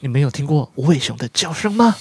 [0.00, 1.96] 你没有听过无尾熊的叫声吗？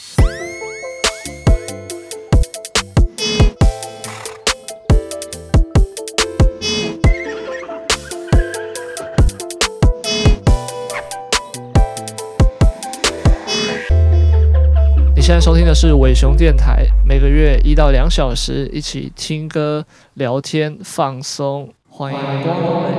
[15.15, 19.83] 你现在收听的是尾熊电台，每个月一到两小时，一起听歌、
[20.13, 22.95] 聊天、放松，欢迎光临。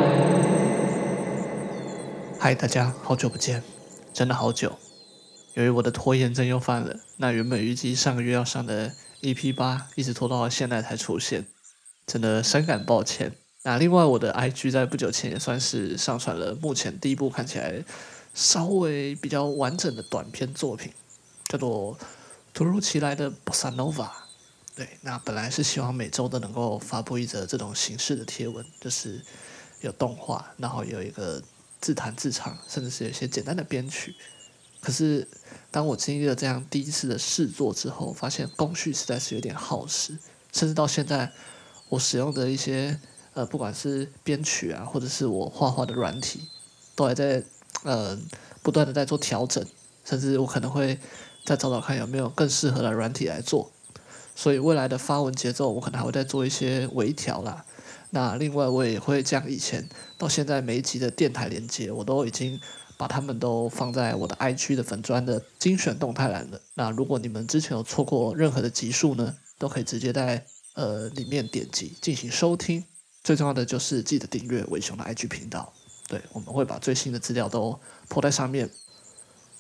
[2.40, 3.62] 嗨，大家好久不见，
[4.12, 4.72] 真的好久。
[5.54, 11.46] 由于我的拖延症又犯了，那原本预计上个月要上的 EP 八，一直拖到了现在才出现，
[12.06, 13.32] 真的深感抱歉。
[13.64, 17.82] 那另外，我的 IG 在不久前也算是上传了目前第一部看起来
[18.32, 20.92] 稍微比较完整的短篇作品，
[21.48, 21.96] 叫做
[22.54, 23.92] 《突如其来的 Bossa Nova》。
[24.76, 29.20] 对，那本来是希望每周都能够发布一则这种形式的贴文，就是
[29.80, 31.42] 有动画，然后有一个
[31.80, 34.14] 自弹自唱，甚至是有一些简单的编曲。
[34.81, 35.27] 可是，
[35.73, 40.17] 当我经历了这样第一次的试作之后，发现工序实在是有点耗时，
[40.53, 41.33] 甚至到现在，
[41.89, 42.98] 我使用的一些
[43.35, 46.43] 呃，不管是编曲啊，或者是我画画的软体，
[46.95, 47.43] 都还在
[47.83, 48.17] 呃
[48.62, 49.67] 不断的在做调整，
[50.05, 50.98] 甚至我可能会
[51.45, 53.73] 再找找看有没有更适合的软体来做。
[54.37, 57.65] 所以未来的发文节奏，我可能还会再做一些微调啦。
[58.11, 62.61] 那另外，我也会将以前到现在每一集的电台连接，我都已经。
[62.99, 66.61] 把他们都放在我的 IG 的粉专的精选动态栏了。
[66.75, 72.85] 那如果你们之前有错过任何的集数呢，都可以直接在呃里面点击进行收听。
[73.23, 75.73] 最重要的就是记得订阅伟雄的 IG 频道，
[76.09, 78.69] 对，我们会把最新的资料都铺在上面。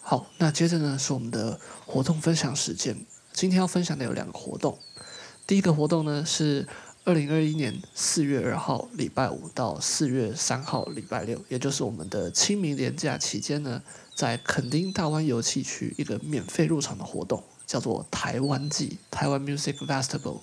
[0.00, 3.06] 好，那接着呢是我们的活动分享时间。
[3.32, 4.78] 今天要分享的有两个活动，
[5.46, 6.66] 第一个活动呢是。
[7.08, 13.82] 二零二一年四月二号礼拜五到四月三号礼拜六，也就是我们的清明连假期间呢，
[14.14, 20.40] 在垦丁大湾游憩区一个免费入场的活动，叫做台湾季台湾 Music Festival，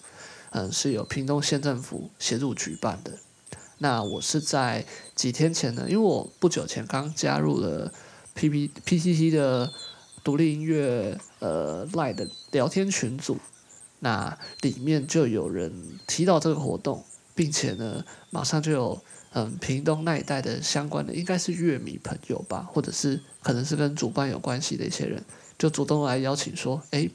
[0.54, 3.12] 嗯，是由屏东县政府协助举办的。
[3.78, 4.84] 那我是在
[5.14, 7.94] 几天前呢，因为我不久前刚加入了
[8.34, 9.72] P P P T T 的
[10.24, 13.38] 独立音乐呃 Line 的聊天群组。
[14.06, 15.74] 那里面就有人
[16.06, 19.02] 提到这个活动，并且呢，马上就有
[19.34, 25.26] 嗯屏东那一带的相关的，应该是乐迷朋友吧，或者是可能是跟主办有关系的一些人，
[25.58, 27.10] 就主动来邀请说，诶，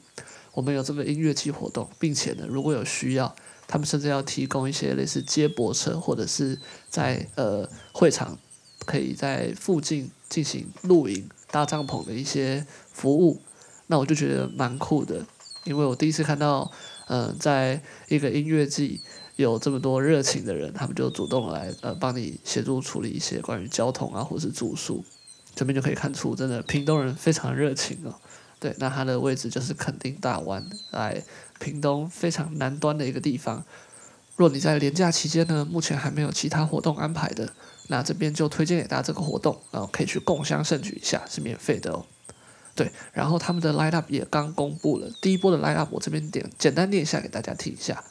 [0.53, 3.33] 我们有这个音乐季活动，并且呢，如果有需要，
[3.69, 6.59] 他们甚至要提供一些类似接驳车，或者是
[6.89, 8.37] 在呃会场
[8.85, 13.41] 可以在附近进行露营、搭帐篷的一些服务，
[13.87, 15.25] 那我就觉得蛮酷的。
[15.71, 16.69] 因为我第一次看到，
[17.07, 19.01] 嗯、在一个音乐季
[19.37, 25.05] 有这么多热情的人，他们就主动来呃帮你协助处理一些关于交通啊或是住宿，
[25.55, 28.13] 这边就可以看出真的屏东人非常热情哦。
[28.59, 31.23] 对，那它的位置就是垦丁大湾，在
[31.61, 33.65] 屏东非常南端的一个地方。
[34.35, 37.49] 若你在连假期间呢，目前还没有其他活动安排的，
[37.87, 42.05] 那这边就推荐给大家这个活动，然后可以去共襄盛举一下，是免费的哦。
[42.81, 48.03] 对，然后他们的 line up 也刚公布了，第一波的 line up 我这边点简单念一下给大家听一下。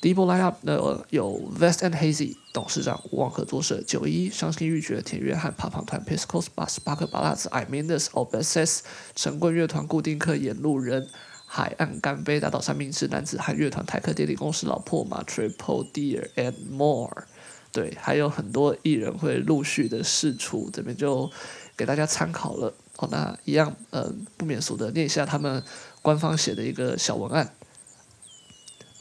[0.00, 8.80] 第一波 line up 呢有 Vest and Hazy 董事长无望合作社九一伤心欲绝田约翰帕胖团 Piscos Bus 巴克巴拉兹 I Mean Obsess
[9.14, 11.06] 神棍乐团固定客演路人
[11.46, 17.26] 海岸干杯打倒三明治男子汉乐团台客电力公司老破马 Triple Deer and More
[17.70, 21.30] 对，还有很多艺人会陆续的释出，这边就
[21.76, 22.74] 给大家参考了。
[23.00, 25.64] 好，那一样，呃，不免俗的念一下他们
[26.02, 27.54] 官方写的一个小文案。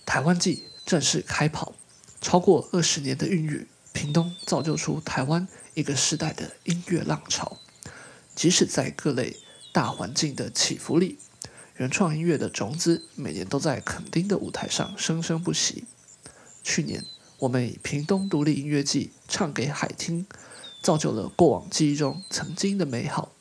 [0.06, 1.74] 台湾季正式开跑，
[2.22, 7.58] 超过二十年的孕育，屏东造就出台湾一个时代的音乐浪潮。
[8.34, 9.36] 即使在各类
[9.74, 11.20] 大环境的起伏里，
[11.76, 15.84] 原创音乐的种子每年都在垦丁的舞台上生生不息。
[16.64, 17.04] 去年，
[17.40, 20.26] 我们以屏东独立音乐季唱给海听，
[20.82, 23.34] 造就了过往记忆中曾经的美好。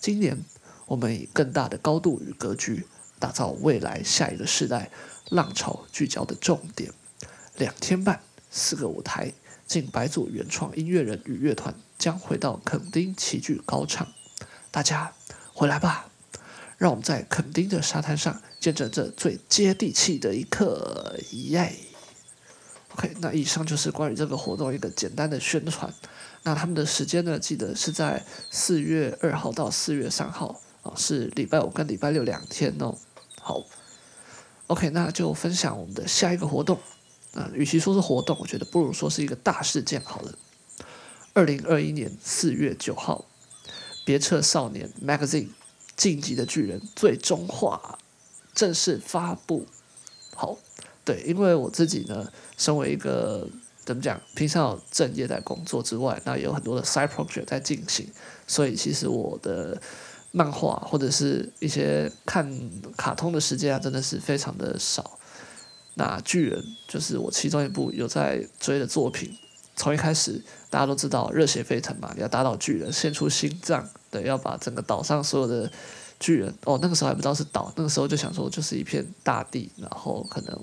[0.00, 0.42] 今年，
[0.86, 2.86] 我们以更大的高度与格局，
[3.18, 4.90] 打造未来下一个时代
[5.28, 6.90] 浪潮聚焦的重点。
[7.56, 8.18] 两天半，
[8.50, 9.34] 四个舞台，
[9.66, 14.08] 近百组原创音乐人与乐团将回到垦丁齐聚高唱。
[14.70, 15.12] 大家
[15.52, 16.08] 回来吧，
[16.78, 21.76] 让我们在垦丁的沙滩上见证这最接地气的一刻，耶
[22.94, 25.92] ！OK，那以上就是关于这个活动一个简单的宣传。
[26.42, 27.38] 那他们的时间呢？
[27.38, 32.96] 记得是在四月二号到四月三号啊，是礼拜五跟礼拜六两天哦。
[33.40, 33.62] 好
[34.68, 36.78] ，OK，那就分享我们的下一个活动。
[37.34, 40.34] 啊，与其说是活动，我觉得不如说是一个大事件好了。
[41.32, 43.24] 二零二一年四月九号，
[44.04, 45.50] 别册少年 Magazine
[45.96, 47.98] 进击的巨人最终话
[48.52, 49.64] 正式发布。
[50.34, 50.58] 好，
[51.04, 53.48] 对，因为我自己呢，身为一个
[53.90, 58.08] 怎么讲，平常有正业在工作之外，那也有很多的 side project 在进行，
[58.46, 59.82] 所以其实我的
[60.30, 62.48] 漫画或者是一些看
[62.96, 65.18] 卡通的时间啊，真的是非常的少。
[65.94, 69.36] 那巨人就是我其中一部有在追的作品。
[69.74, 70.40] 从一开始，
[70.70, 75.68] 大家都知道热血沸腾嘛，你要打倒巨人，献出心脏，对，要把整个岛上所有的
[76.20, 80.62] 巨人，哦，那个时候还不知道是岛，那个时候就想说就是一片大地，然后可能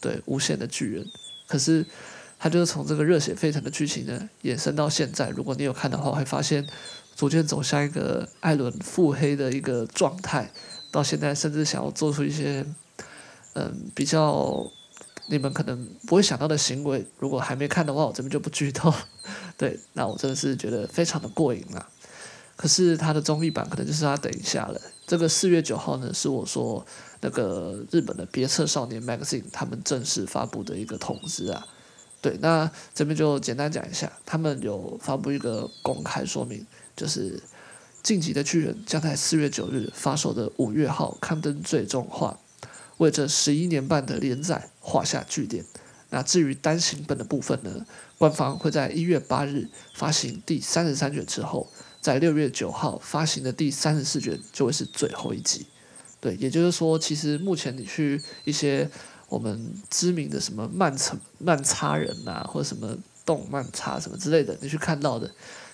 [0.00, 1.06] 对无限的巨人。
[1.46, 1.86] 可是
[2.38, 6.66] 他就是从这个热血沸腾的剧情呢，延伸到现在，如果你有看的话，会发现
[7.16, 10.50] 逐渐走向一个艾伦腹黑的一个状态，
[10.90, 12.64] 到现在甚至想要做出一些
[13.54, 14.70] 嗯比较。
[15.30, 18.90] 你们可能不会想到的行为，如果还没看的话，我这边就不剧透。
[19.58, 21.86] 对，那我真的是觉得非常的过瘾啊。
[22.56, 24.80] 可是它的综艺版可能就是要等一下了。
[25.06, 26.82] 这个四月九号呢，是我说
[27.20, 31.66] 那个日本的别册少年 Magazine 他们正式发布的一个通知啊。
[32.20, 36.66] 对，那这边就简单讲一下，他们有发布一个公开说明，
[36.96, 37.38] 就是
[38.02, 42.38] 《晋级的巨人》将在四月九日发售的五月号刊登最终话。
[42.96, 45.64] 为这十一年半的连载画下句点。
[46.10, 47.86] 那至于单行本的部分呢？
[48.16, 51.70] 官方会在一月八日发行第三十三卷之后，
[52.00, 55.66] 在六月九号发行的第三十四卷就会是最后一集。
[56.18, 58.90] 对，也就是说，其实目前你去一些
[59.28, 65.30] 我们知名的什么漫城漫插人呐，或者什么动漫插什么之类的，你去看到的，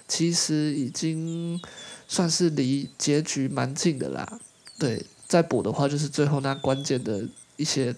[0.07, 1.61] 其实已经
[2.07, 4.41] 算是离结局蛮近的啦。
[4.79, 5.07] 对。
[5.27, 7.91] 再补的话，就是最后那关键的一些，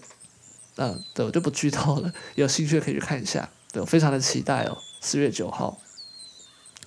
[0.77, 2.11] 嗯、呃，对，我就不剧透了。
[2.35, 4.77] 有兴趣可以去看一下，对，非常的期待哦。
[5.01, 5.77] 四月九号，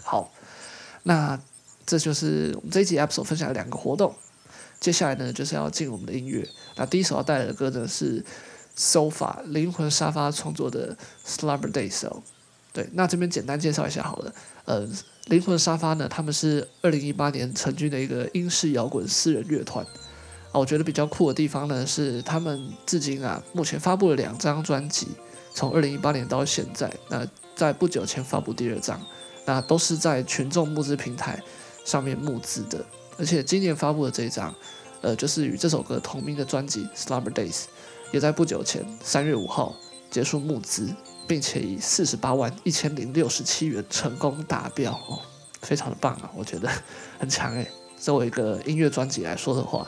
[0.03, 0.33] 好，
[1.03, 1.39] 那
[1.87, 4.13] 这就是我们这一集 episode 分享的两个活动。
[4.81, 6.49] 接下来呢，就是要进我们的音乐。
[6.77, 8.25] 那第一首要带来的歌呢是
[8.81, 10.97] Sofa 灵魂沙发创作的
[11.27, 12.23] Slumber Days 哦。
[12.73, 14.33] 对，那这边简单介绍一下好了。
[14.65, 14.89] 呃，
[15.27, 19.85] 灵魂沙发呢，他们是二零一八年成军的一个英式摇滚私人乐团。
[20.53, 25.09] 啊，我觉得比较酷的地方呢，是他们至今啊，目前发布了两张专辑，
[25.53, 29.01] 从二零一八年到现在，那在不久前发布第二张，
[29.45, 31.41] 那都是在群众募资平台
[31.85, 32.85] 上面募资的，
[33.19, 34.55] 而且今年发布的这一张，
[35.03, 37.63] 呃，就是与这首歌同名的专辑《Slumber Days》，
[38.13, 39.75] 也在不久前三月五号
[40.11, 40.89] 结束募资，
[41.27, 45.21] 并且以四十八万一千零六十七元成功达标，哦，
[45.63, 46.69] 非常的棒啊，我觉得
[47.19, 49.87] 很强诶，作为一个音乐专辑来说的话。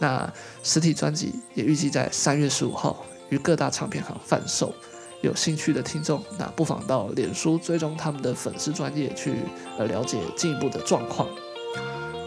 [0.00, 0.30] 那
[0.64, 4.74] 实体专辑也预计在三月十五号于各大唱片行贩售，
[5.20, 9.36] 有兴趣的听众，那不妨到脸书追踪他们的粉丝专页去
[9.78, 11.28] 呃了解进一步的状况。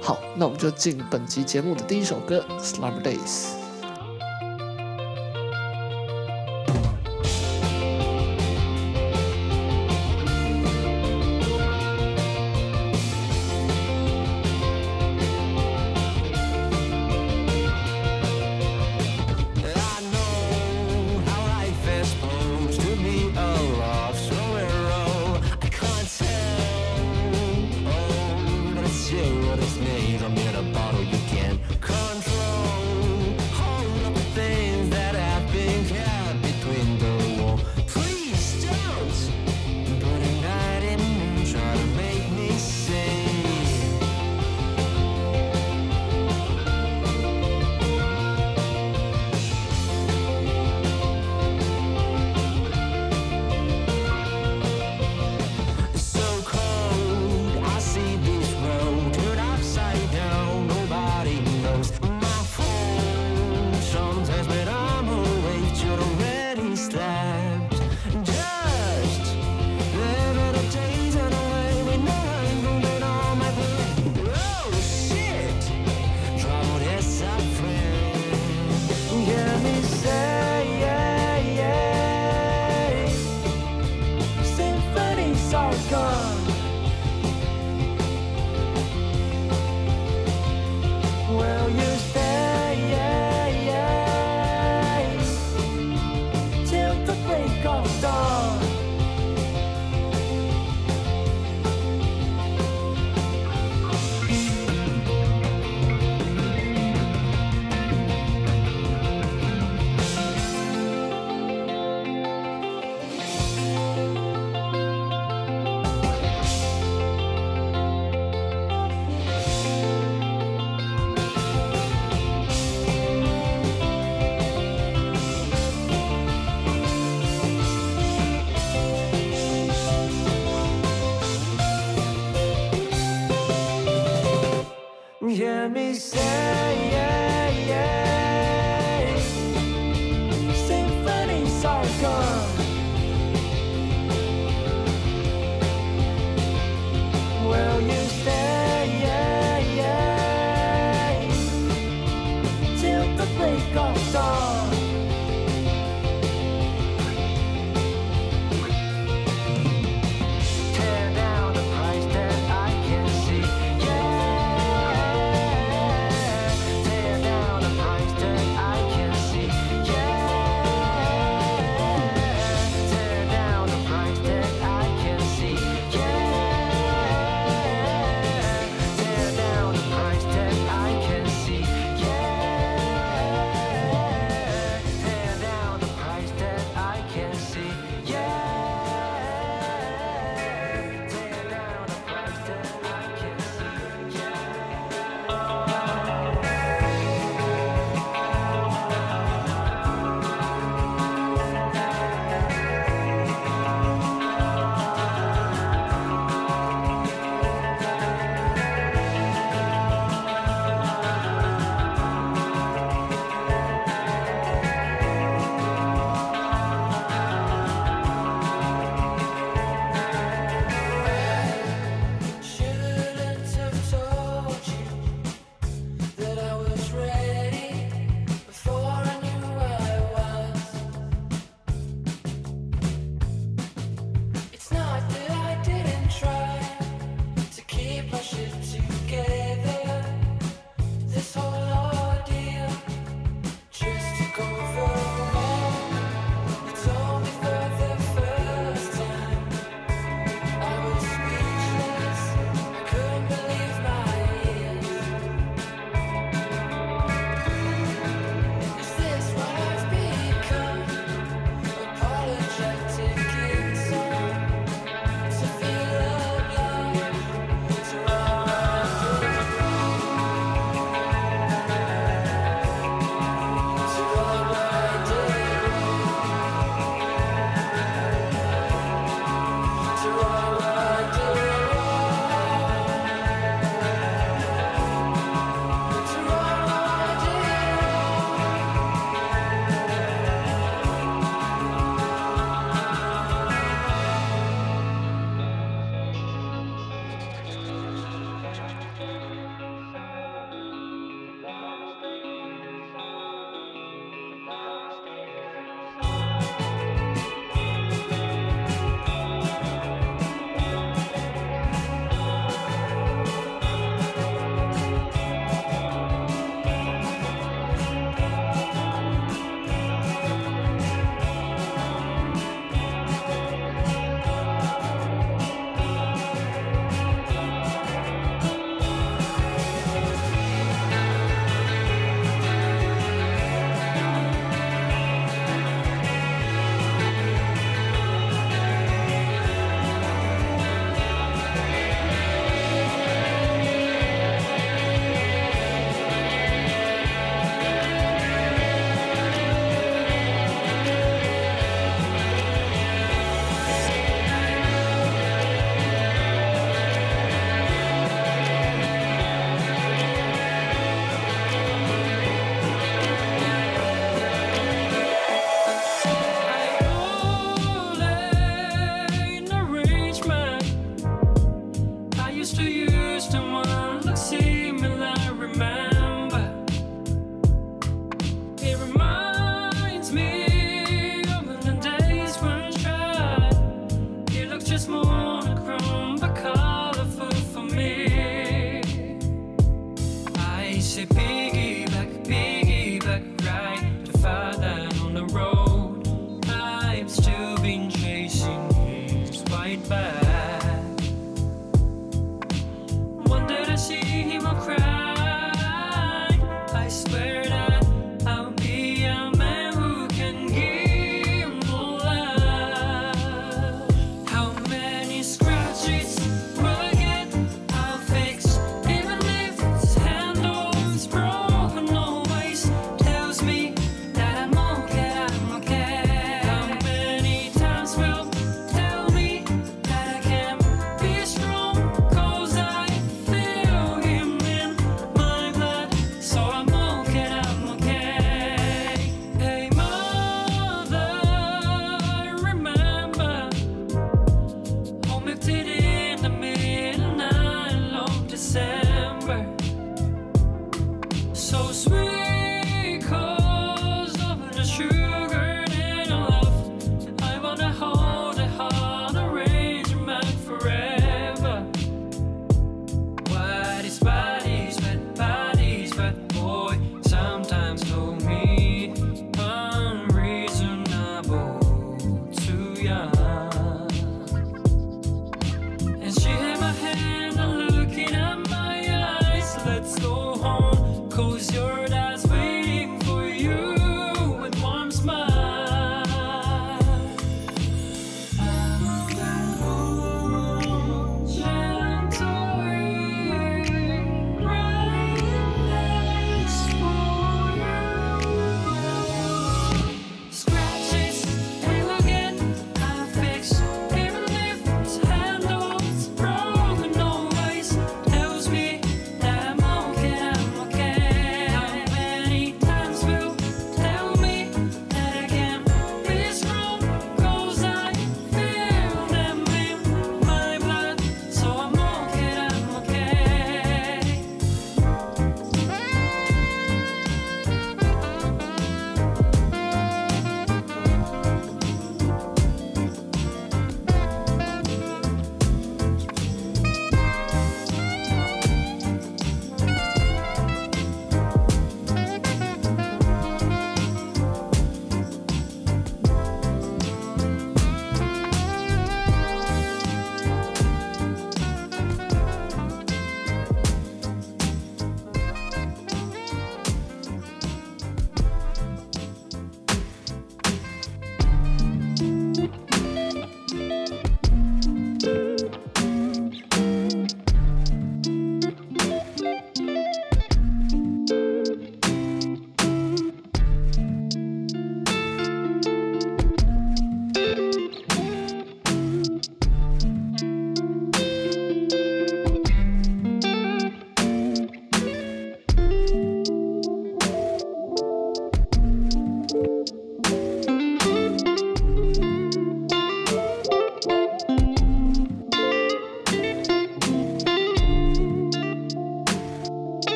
[0.00, 3.16] 好，那我们就进本集节目的第一首歌《Slumber Days》。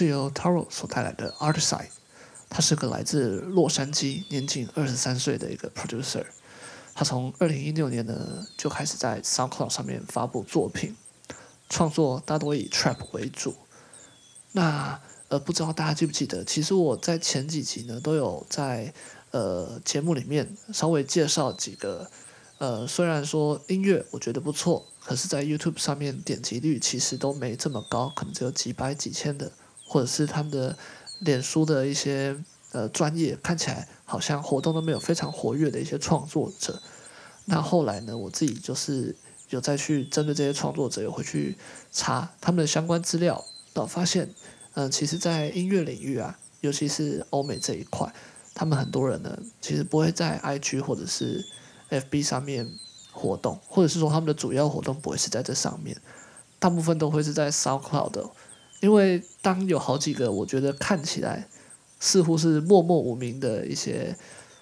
[0.00, 1.90] 是由 Taro 所带来的 Artside，
[2.48, 6.24] 他是个来自洛杉矶、年仅二十三岁的一个 producer。
[6.94, 10.96] 他从二零一六年呢就开始在 SoundCloud 上面发布作品，
[11.68, 13.54] 创作大多以 Trap 为主。
[14.52, 18.94] 那呃，不知道大家记不记得，其实我在前几集呢都有在
[19.32, 22.10] 呃节目里面稍微介绍几个
[22.56, 29.52] 呃，虽然说音乐我觉得不错，可是，在 YouTube 上面点击率其实都没这么高，可能只有几百几千的，
[29.90, 30.76] 或者是他们的
[31.18, 32.36] 脸书的一些
[32.70, 36.80] 呃专业看起来好像活动都没有非常活跃的一些创作者。
[37.46, 39.16] 那后来呢，我自己就是
[39.48, 41.58] 有再去针对这些创作者有回去
[41.90, 44.32] 查他们的相关资料，到发现。
[44.74, 48.14] 嗯、其实，在音乐领域啊，尤其是欧美这一块，
[48.54, 51.44] 他们很多人呢，其实不会在 IG 或者是
[51.90, 52.70] FB 上面
[53.10, 56.00] 活动，或者是说他们的主要活动不会是在这上面，
[56.60, 58.30] 大部分都会是在 SoundCloud。
[58.80, 61.46] 因为当有好几个我觉得看起来
[62.00, 64.16] 似乎是默默无名的一些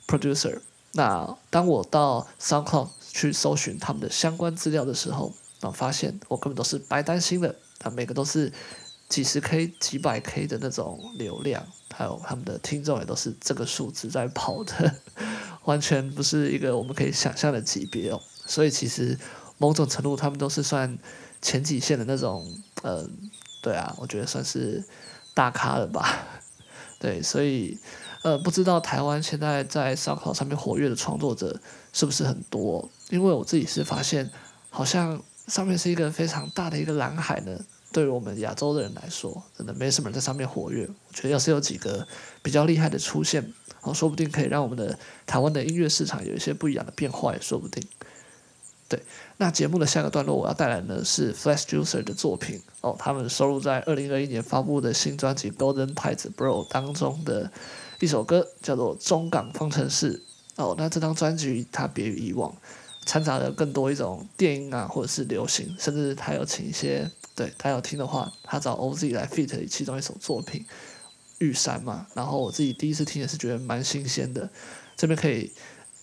[0.06, 0.60] producer，
[0.92, 8.52] 那当我到 SoundCloud 去搜寻他们的相关资料的时候，啊，发现我根本都是白担心的，啊，每个都是。
[9.08, 14.94] 几十 K、几百 K 的那种流量，还有他们的听众也都是这个数字在跑的，
[15.64, 18.20] 完全不是一个我们可以想象的级别哦。
[18.44, 19.18] 所以其实
[19.56, 20.98] 某种程度，他们都是算
[21.40, 22.46] 前几线的那种，
[22.82, 23.10] 嗯，
[23.60, 24.84] 对啊，我觉得算是
[25.34, 26.26] 大咖了吧。
[27.00, 27.78] 对，所以
[28.22, 31.60] 呃，不知道台湾现在在烧烤上面活跃的创作者
[31.92, 32.88] 是不是很多？
[33.10, 34.28] 因为我自己是发现，
[34.70, 37.58] 好像上面是一个非常大的一个蓝海呢。
[37.90, 40.86] 对于我们亚洲的人来说，真的没什么人在上面活跃。
[40.86, 42.06] 我觉得要是有几个
[42.42, 47.82] 比较厉害的出现，哦，说不定可以让我们的台湾的音乐市场有一些不一样的变化，也说不定。
[48.88, 49.02] 对，
[49.36, 57.50] 那节目的下个段落，我要带来的是 Flex Juicer 的作品哦，他们收录在二零二一年发布的新专辑《Golden Tides Bro》当中的
[58.00, 60.18] 一首歌，叫做《中港方程式》
[60.62, 60.74] 哦。
[60.78, 62.56] 那这张专辑它别于以往，
[63.04, 67.10] 掺杂了更多一种电音啊，或者是流行，甚至他有请一些。
[67.34, 70.60] 对，他要听的话，他找 OZ 来 feat 其中一首作品
[71.38, 72.04] 《玉山》嘛。
[72.14, 74.50] 然后我自己第一次听也是觉得蛮新鲜的。
[74.96, 75.52] 这边可以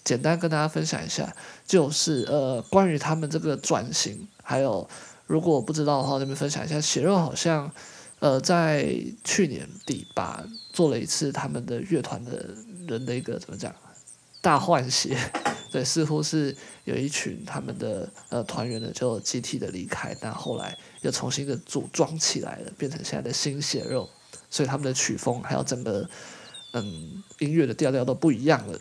[0.06, 1.36] 简单跟大家分享一下，
[1.68, 4.88] 就是呃关于他们这个转型，还有
[5.28, 6.80] 如果不知道的话，这边分享一下。
[6.80, 7.70] 血肉好像
[8.20, 12.56] 呃在去年底吧做了一次他们的乐团的
[12.88, 13.76] 人的一个怎么讲
[14.42, 15.18] 大换血。
[15.72, 24.08] 对，似乎是有一群他们的呃团员呢就集体的离开，但后来又重新的组装起来了，变成现在的新血肉，
[24.50, 26.08] 所以他们的曲风还有整个
[26.72, 28.80] 嗯音乐的调调都不一样了。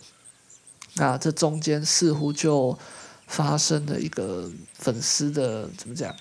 [0.97, 2.79] 那这中间似乎就
[3.27, 6.15] 发生了一个粉丝的怎么讲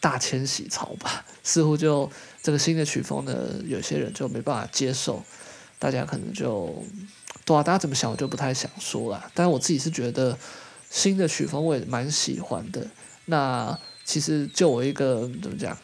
[0.00, 1.24] 大迁徙潮吧？
[1.42, 2.10] 似乎就
[2.42, 3.34] 这个新的曲风呢，
[3.66, 5.22] 有些人就没办法接受，
[5.78, 6.82] 大家可能就。
[7.44, 9.30] 对啊，大家怎么想我就不太想说了。
[9.32, 10.36] 但我自己是觉得
[10.90, 12.86] 新的曲风我也蛮喜欢的。
[13.24, 15.74] 那其实就我一个怎么讲，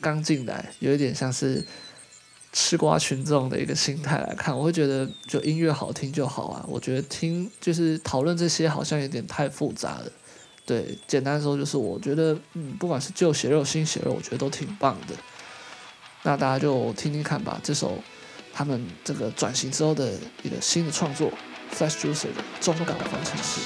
[0.00, 1.62] 刚进来有一点像是
[2.52, 6.64] 吃瓜群众的一个心态来看，我会觉得就音乐好听就好啊。
[6.68, 10.12] 我觉得听就是讨论这些好像有点太复杂了。
[10.66, 15.14] 对，简单说就是我觉得嗯，不管是旧血肉新血肉，我觉得都挺棒的。
[16.22, 17.98] 那大家就听听看吧，这首。
[18.52, 21.32] 他们这个转型之后的一个新的创作
[21.72, 23.60] ，Flex Juicer 的中港方程式。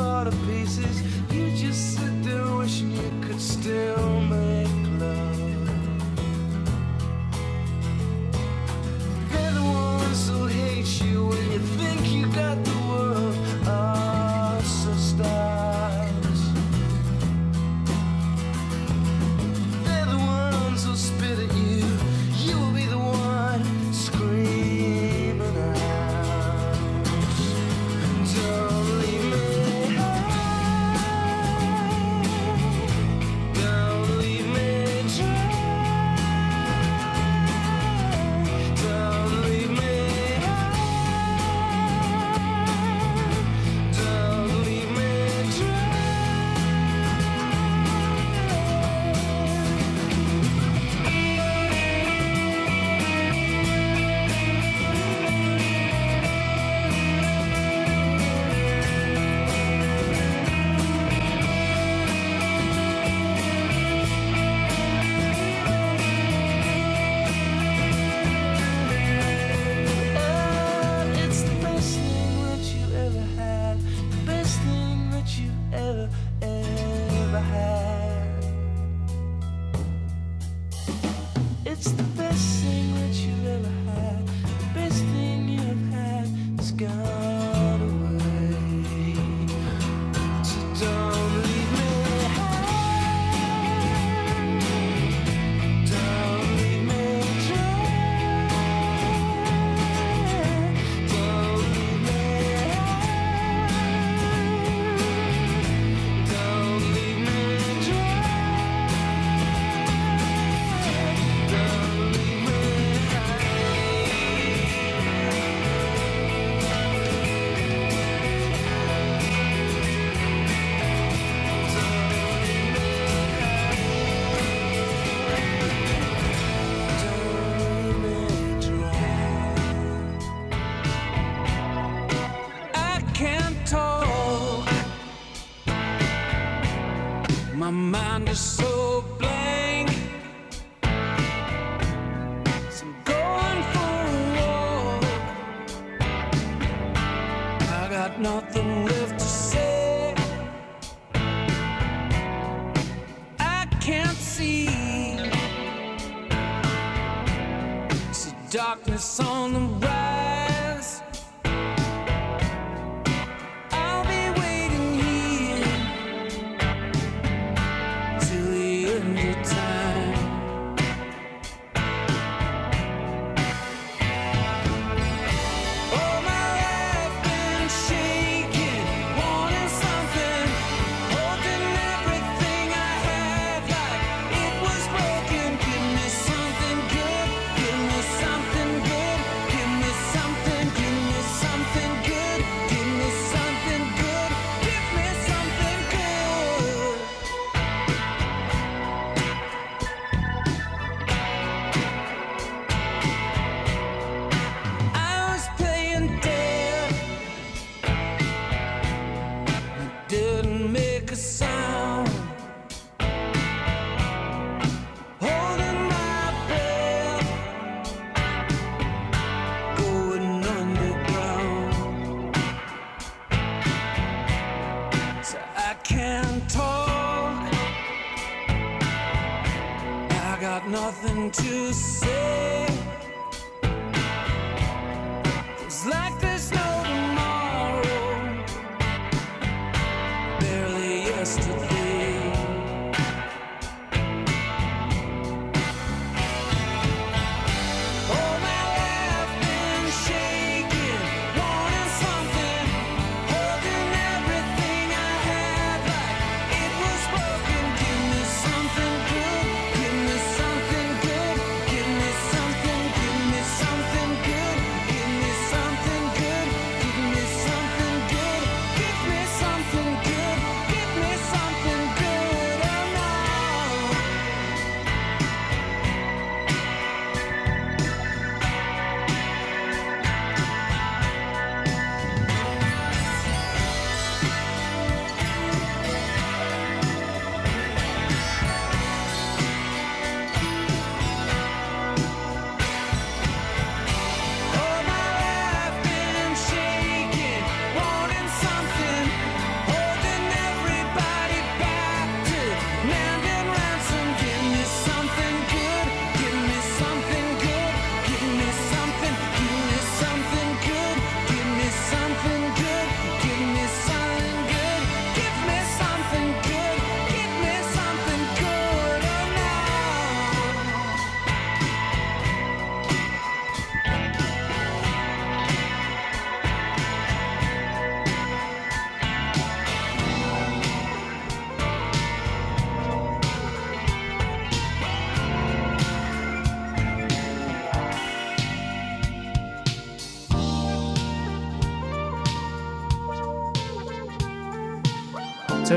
[0.00, 0.96] Fall to pieces.
[1.30, 2.09] You just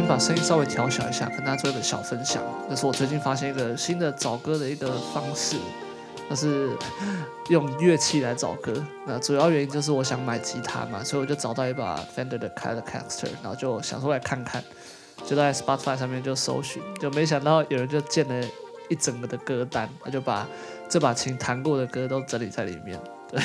[0.03, 2.43] 边把声音稍微调小一下，跟大家做一个小分享。
[2.69, 5.55] 这是我最近发现一个新的找歌的一个方式，
[6.27, 6.75] 那是
[7.47, 8.73] 用乐器来找歌。
[9.07, 14.61] 那主要原因就是我想买吉他嘛，所以我就找到一把 Fender 的 Telecaster，然后就想说来看看，
[15.25, 18.45] 就在 Spotify 上面就搜寻，就没想到有人就建了
[18.89, 20.45] 一整个的歌单，他就把
[20.89, 22.99] 这把琴弹过的歌都整理在里面。
[23.31, 23.41] 对，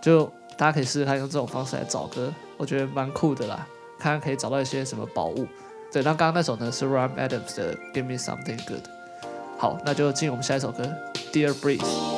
[0.00, 0.24] 就
[0.56, 3.66] 大家可以试试看用这种方式来找歌，我觉得蛮酷的啦，
[3.98, 5.46] 看看可以找到一些什么宝物。
[5.92, 8.84] 对，那刚刚那首呢是 Ryan Adams 的 Give Me Something Good。
[9.58, 10.84] 好，那就进入我们下一首歌
[11.32, 12.09] Dear Breeze。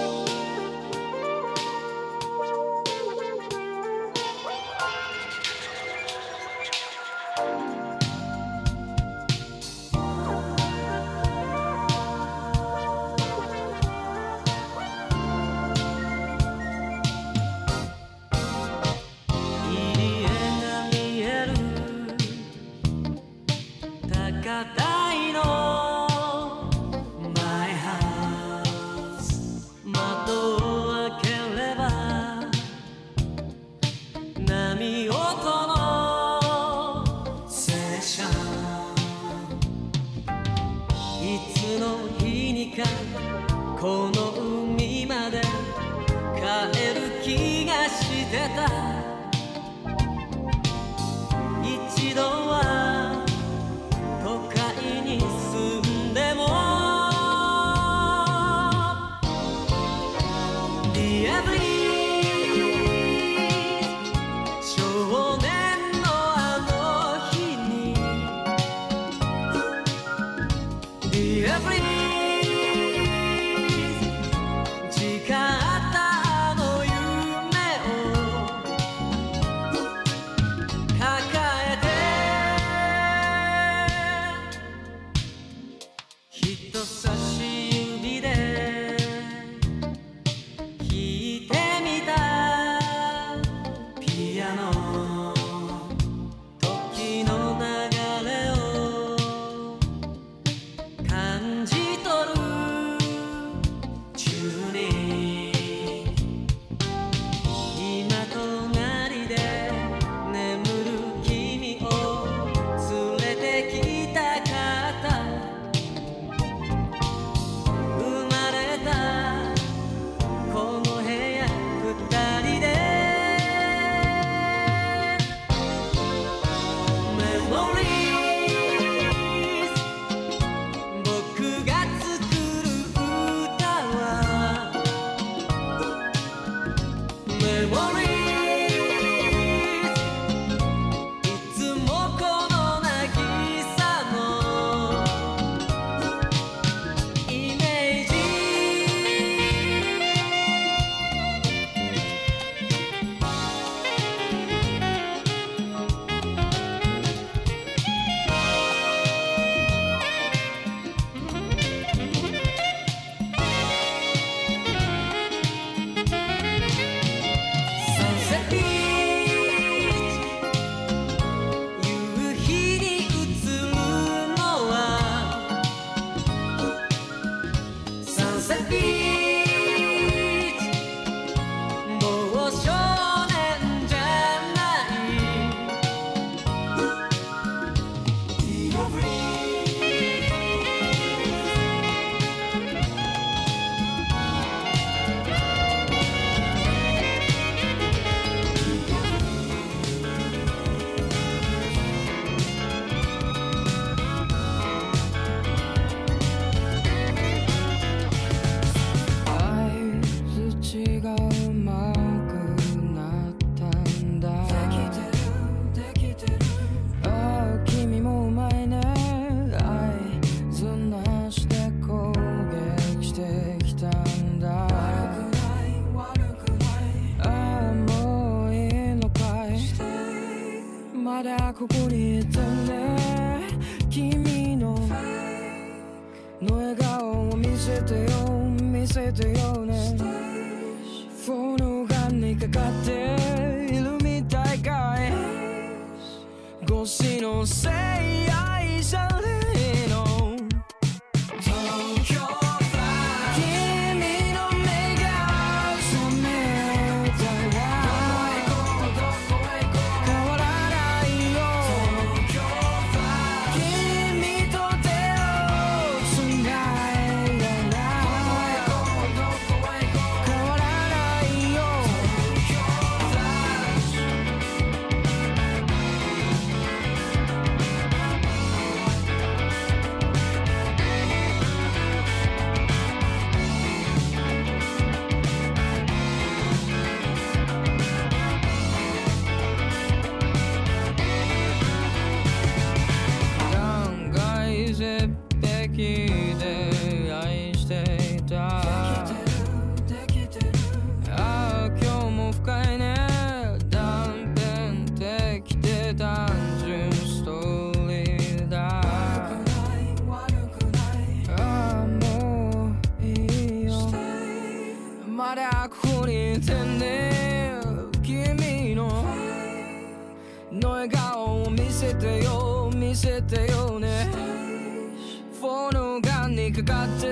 [326.52, 327.06] にかかって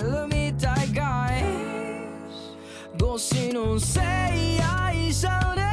[0.00, 0.88] るみたい。
[0.94, 1.28] か
[2.96, 5.69] いしのせい愛され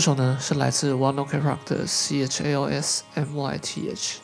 [0.00, 4.20] 这首呢是来自 One Ok Rock 的 C H A O S M Y T H。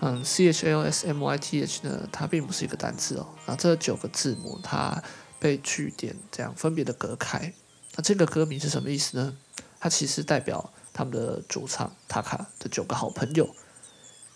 [0.00, 3.26] 嗯，C H A O S M Y T H 呢，它并不是一个单字哦。
[3.46, 5.02] 那这九个字母它
[5.38, 7.54] 被句点这样分别的隔开。
[7.94, 9.34] 那这个歌名是什么意思呢？
[9.80, 13.48] 它其实代表他们的主唱 Taka 的九个好朋友。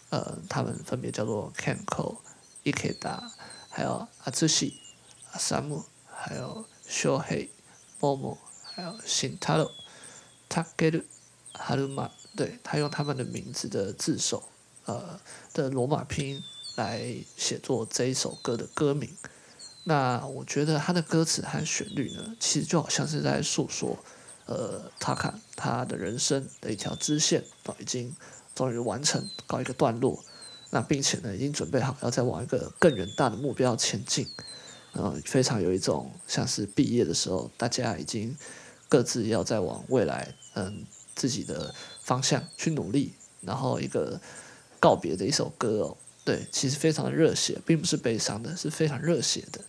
[0.09, 2.17] 呃，他们分别叫做 Kenko、
[2.65, 3.21] Ikeda，
[3.69, 4.73] 还有 Atsushi、
[5.35, 7.51] Asamu，还有 Shohei、
[8.01, 9.69] Momo，还有 Shintaro
[10.51, 10.65] Shintaro。
[10.77, 11.05] Takeru
[11.55, 14.43] Haruma，对，他用他们的名字的字首，
[14.85, 15.21] 呃
[15.53, 16.43] 的罗马拼音
[16.77, 19.09] 来写作这一首歌的歌名。
[19.85, 23.99] 那我觉得他的歌词和旋律呢，其实就好像是在诉说，
[24.47, 28.15] 呃，Taka 他的人生的一条支线，哦，已经
[28.55, 30.23] 终于完成，告一个段落。
[30.73, 34.29] 那并且呢，已经准备好要再往一个更远大的目标前进。
[34.93, 38.37] 呃，非常有一种像是毕业的时候，大家已经
[38.89, 40.35] 各自要再往未来。
[40.55, 40.85] 嗯，
[41.15, 44.21] 自己的方向去努力，然后一个
[44.81, 49.61] 告别的一首歌哦，对，其实非常的热血，并不是悲伤的，是非常热血的。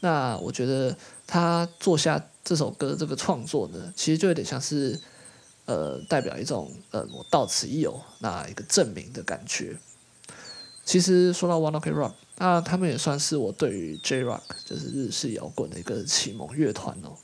[0.00, 5.00] 那我觉得他做下这首歌这个创作呢，其实就有点像是
[5.64, 9.78] 呃，代表一种呃，我到此一游，那一个证明的感觉。
[10.84, 17.16] 其实说到 One Ok Rock，那他们也算是我对于 J Rock，就是日式摇滚的一个启蒙乐团哦。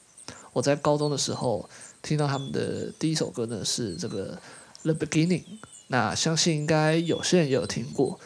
[0.52, 1.68] 我在高中的时候。
[2.03, 4.39] 听到他们的第一首歌呢，是这个《
[4.84, 5.43] The Beginning》，
[5.88, 8.20] 那相信应该有些人也有听过。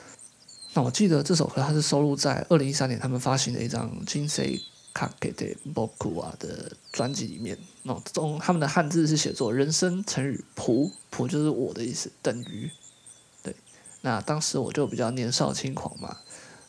[0.74, 4.60] 那我记得这首歌它是收录在二零一三年他们发行的一张《人生
[4.94, 7.58] かけて仆は》的专辑里面。
[7.84, 12.70] 那中他们的汉字是写作“人生乘以仆”，仆就是我的意思，等于
[13.42, 13.56] 对
[14.02, 16.18] 那当时我就比较年少轻狂嘛，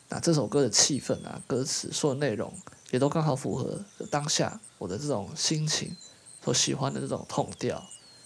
[0.09, 2.53] 那这首歌的气氛啊、歌词说的内容
[2.91, 3.79] 也都刚好符合
[4.11, 5.95] 当下我的这种心情，
[6.42, 7.84] 所喜欢的这种痛调，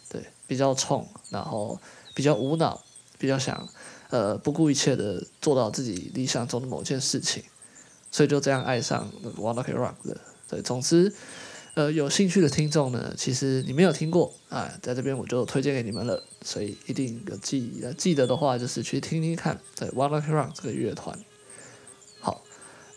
[0.09, 1.79] 对，比较冲，然后
[2.15, 2.81] 比较无脑，
[3.19, 3.69] 比较想
[4.11, 7.43] 呃不顾一切的做到自己理想中的某件事情，
[8.11, 10.21] 所以就这样爱上那个 Wanna Get Rock 的。
[10.49, 11.13] 对，总之，
[11.75, 19.59] 呃，有兴趣的听众呢，其实你没有听过啊，在这边我就推荐给你们了，所以一定有记记得的话，就是去听听看。
[19.75, 21.19] 对，Wanna Get Rock 这个乐团。
[22.21, 22.43] 好，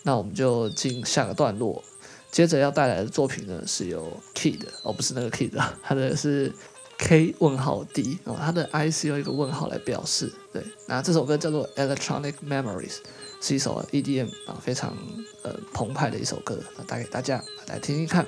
[0.03, 1.83] 那我们就进下个段落，
[2.31, 6.53] 接着要带来的作品呢，是由 Kid，哦，不是那个 Kid 啊， 他的是
[6.97, 10.31] K 问号 D 哦，他的 I 是用一个问号来表示。
[10.51, 12.97] 对，那这首歌叫做 Electronic Memories。
[13.39, 14.97] 是一首 EDM 啊，非常
[15.43, 18.25] 呃澎湃的一首歌，那带给大家来听听看。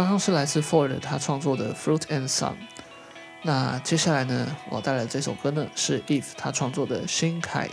[0.00, 2.52] 刚刚是来自 Ford 他创作的《Fruit and Sun》。
[3.42, 7.68] 那接下来呢，我带来这首歌呢是 Eve 他创作的《星海》。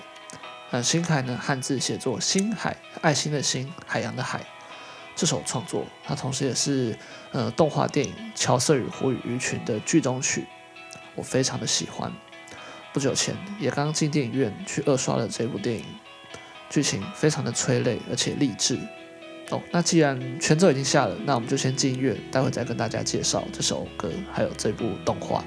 [0.72, 4.46] 呃，星海呢汉字写作星海，爱心的星，海洋的海。
[5.16, 7.00] 这首创作，它同时也是
[7.32, 10.46] 呃动画电影《乔瑟与狐与鱼群》的剧中曲，
[11.16, 12.12] 我非常的喜欢。
[12.92, 15.86] 不久前也刚刚进电影院去二刷了这部电影，
[16.70, 18.78] 剧情非常的催泪而且励志。
[19.50, 25.44] 哦，那既然全奏已经下了，那我们就先进音乐，待会再跟大家介绍这首歌还有这部动画。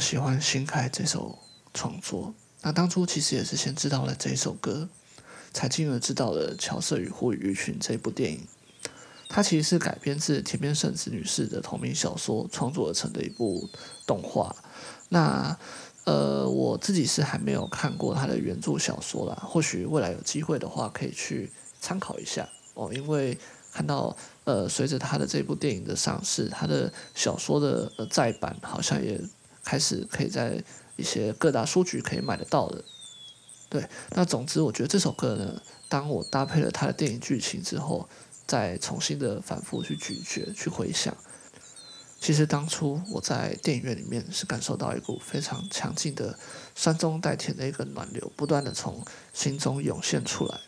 [0.00, 1.38] 常喜欢《新海》这首
[1.74, 2.32] 创作。
[2.62, 4.88] 那当初其实也是先知道了这首歌，
[5.52, 8.40] 才进而知道了《乔瑟与狐与鱼群》这部电影。
[9.28, 13.68] 它其实是改编自田边圣子女士的同名小说创作而成的一部
[14.06, 14.56] 动画。
[15.10, 15.54] 那
[16.04, 23.36] 呃，我自己是还没有看过它的原著小说啦，或许未来有机会的话可以去参考一下哦，因为
[23.70, 29.20] 看到呃，随着他的这部电影的上市，他的小说的呃再版好像也
[29.64, 30.62] 开始可以在
[30.96, 32.84] 一些各大书局可以买得到的。
[33.68, 38.08] 对，那总之我觉得这首歌呢，当我搭配了他的电影剧情之后，
[38.46, 41.16] 再重新的反复去咀嚼、去回想，
[42.20, 46.36] 其实当初我在电影院里面是感受到一股非常强劲的
[46.74, 50.58] 酸中带甜的一个暖流，不断的从心中涌现出来。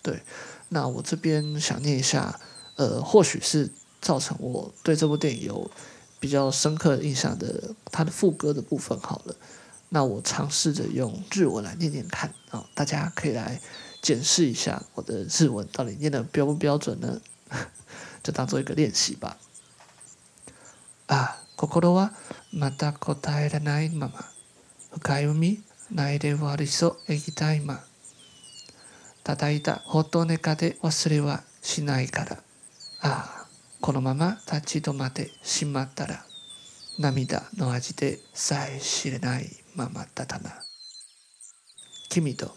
[0.00, 0.22] 对，
[0.68, 2.38] 那我这边想念一下，
[2.76, 3.68] 呃，或许是
[4.00, 5.68] 造成我对这部电影有
[6.19, 9.35] 比较深刻印象的它的副歌的部分好了。
[9.89, 13.61] 那我尝试着用日文来念念看啊，大家可以来
[14.01, 17.21] 检视一下我的日文到底念得标不标准呢？
[18.23, 19.37] 就当做一个练习吧。
[21.07, 22.11] 啊，心は
[22.51, 24.25] また答えられないまま、
[24.91, 27.83] 深い海、ないで终わりそう、液体ま。
[29.23, 32.37] 叩いたホットネカで忘れはしないから。
[33.01, 33.36] ああ、
[33.81, 36.25] このまま立ち止まってしまったら、
[36.99, 40.51] 涙の味でさえ知れないままだったな。
[42.09, 42.55] 君と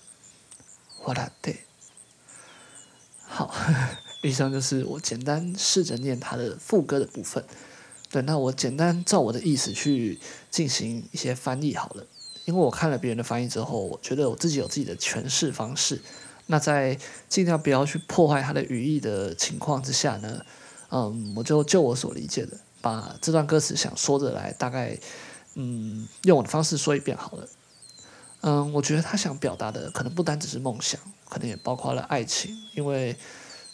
[1.04, 1.64] 笑って。
[3.28, 3.50] 好，
[4.22, 7.44] 以上就是我简单试着念它的副歌的部分。
[8.10, 10.20] 对，那我简单照我的意思去
[10.50, 12.06] 进行一些翻译好了。
[12.44, 16.00] 因为我看了别人的翻译之后，我觉得我自己有自己的诠释方式。
[16.46, 16.96] 那在
[17.28, 20.46] 尽量不要去破坏它的语义的情况之下呢，
[20.91, 24.99] 嗯，我就就我所理解的，把这段歌词想说的来大概，
[25.55, 27.47] 嗯，用我的方式说一遍好了。
[28.41, 30.99] 嗯，我觉得他想表达的可能不单只是梦想，
[31.29, 32.55] 可能也包括了爱情。
[32.75, 33.15] 因为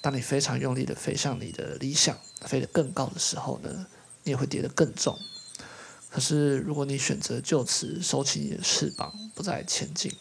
[0.01, 3.87] 当你非常用力的飞向你的理想，飞得更高的时候呢，
[4.23, 5.17] 你也会跌得更重。
[6.09, 10.11] 可是如果你选择就此收起你的翅膀，不再前进。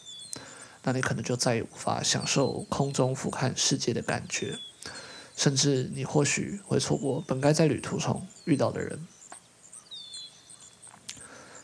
[0.83, 4.57] 那你可能就再也无法享受空中俯瞰世界的感觉，
[5.37, 9.07] 甚至你或许会错过本该在旅途中遇到的人。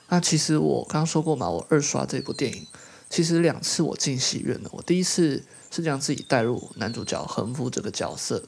[0.09, 2.67] 那其实我刚刚说过嘛，我二刷这部电影，
[3.09, 4.69] 其实两次我进戏院了。
[4.73, 8.43] 我第一次是将自己带入男主角横幅这个角色，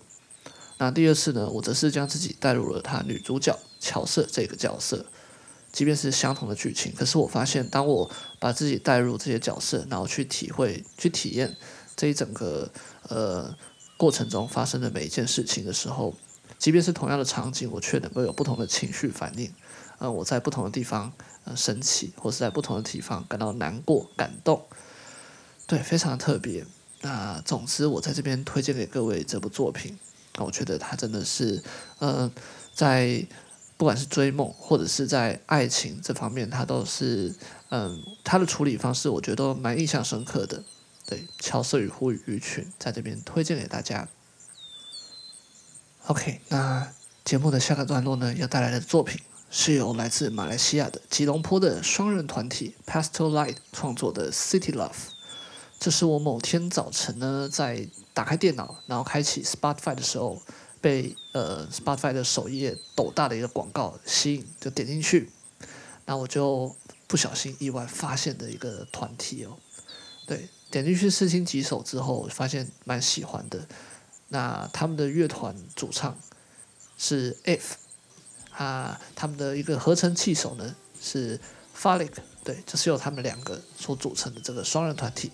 [0.77, 5.07] 那第二次呢，我则是将自己带入了他女主角乔瑟这个角色。
[5.71, 11.57] 即便是相同的剧情，可是我发现，当我把自己带入这些角色，然后去体会、去体验
[11.97, 12.71] 这一整个
[13.09, 13.53] 呃
[13.97, 16.13] 过程中发生的每一件事情的时候，
[16.57, 19.51] 即便是同样的场景，我却能够有不同的情绪反应。
[19.97, 21.11] 呃，我在不同的地方
[21.45, 24.65] 呃生气，或是在不同的地方感到难过、感动，
[25.67, 26.65] 对，非常特别。
[27.01, 29.97] 那总之，我在这边推荐给各位这部作品，
[30.39, 31.63] 我觉得它真的是
[31.99, 32.31] 呃
[32.73, 33.25] 在。
[33.77, 37.35] 不管是追梦，或者是在爱情这方面，他都是，
[37.67, 40.63] 嗯，他的处理方式，我觉得都蛮印象深刻的。
[41.05, 44.07] 对，乔瑟与狐鱼群在这边推荐给大家。
[46.07, 46.91] OK，那
[47.23, 54.89] 节目的下个段落呢，要带来的作品是由来自马来西亚的吉隆坡的双人团体 Pastel Light 创作的《City Love》。
[55.79, 60.41] 这是我某天早晨呢，在打开电脑，然后开启 Spotify 的时候。
[60.81, 65.31] 被呃 Spotify 的首页斗大的一个广告吸引，就点进去，
[66.05, 66.75] 那我就
[67.07, 69.57] 不小心意外发现的一个团体哦，
[70.27, 73.65] 对，点进去试听几首之后，发现蛮喜欢的。
[74.27, 76.17] 那他们的乐团主唱
[76.97, 77.61] 是 If
[78.51, 81.39] 啊，他们的一个合成器手呢是
[81.77, 82.11] Falik，
[82.43, 85.31] 对，就是由他们两个所组成的这个双人团体。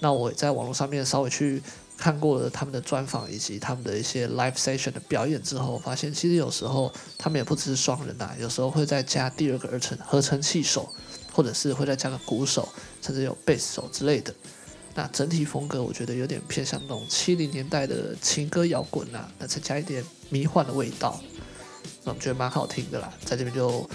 [0.00, 1.62] 那我在网络上面稍微去。
[1.98, 10.88] 看过了他们的专访以及他们的一些 live session 的表演之后，发现其实有时候他们也不只是双人呐、啊，有时候会再加第二个合成合成器手，
[11.32, 12.68] 或者是会再加个鼓手，
[13.02, 14.32] 甚至有贝斯手之类的。
[14.94, 21.20] 那整体风格我觉得有点偏向那种七零年代的情歌摇滚呐，那再加一点迷幻的味道，
[22.04, 23.12] 那我觉得蛮好听的啦。
[23.24, 23.88] 在这边就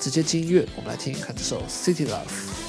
[0.00, 2.67] 直接进音乐，我们来听听看这首 City Love。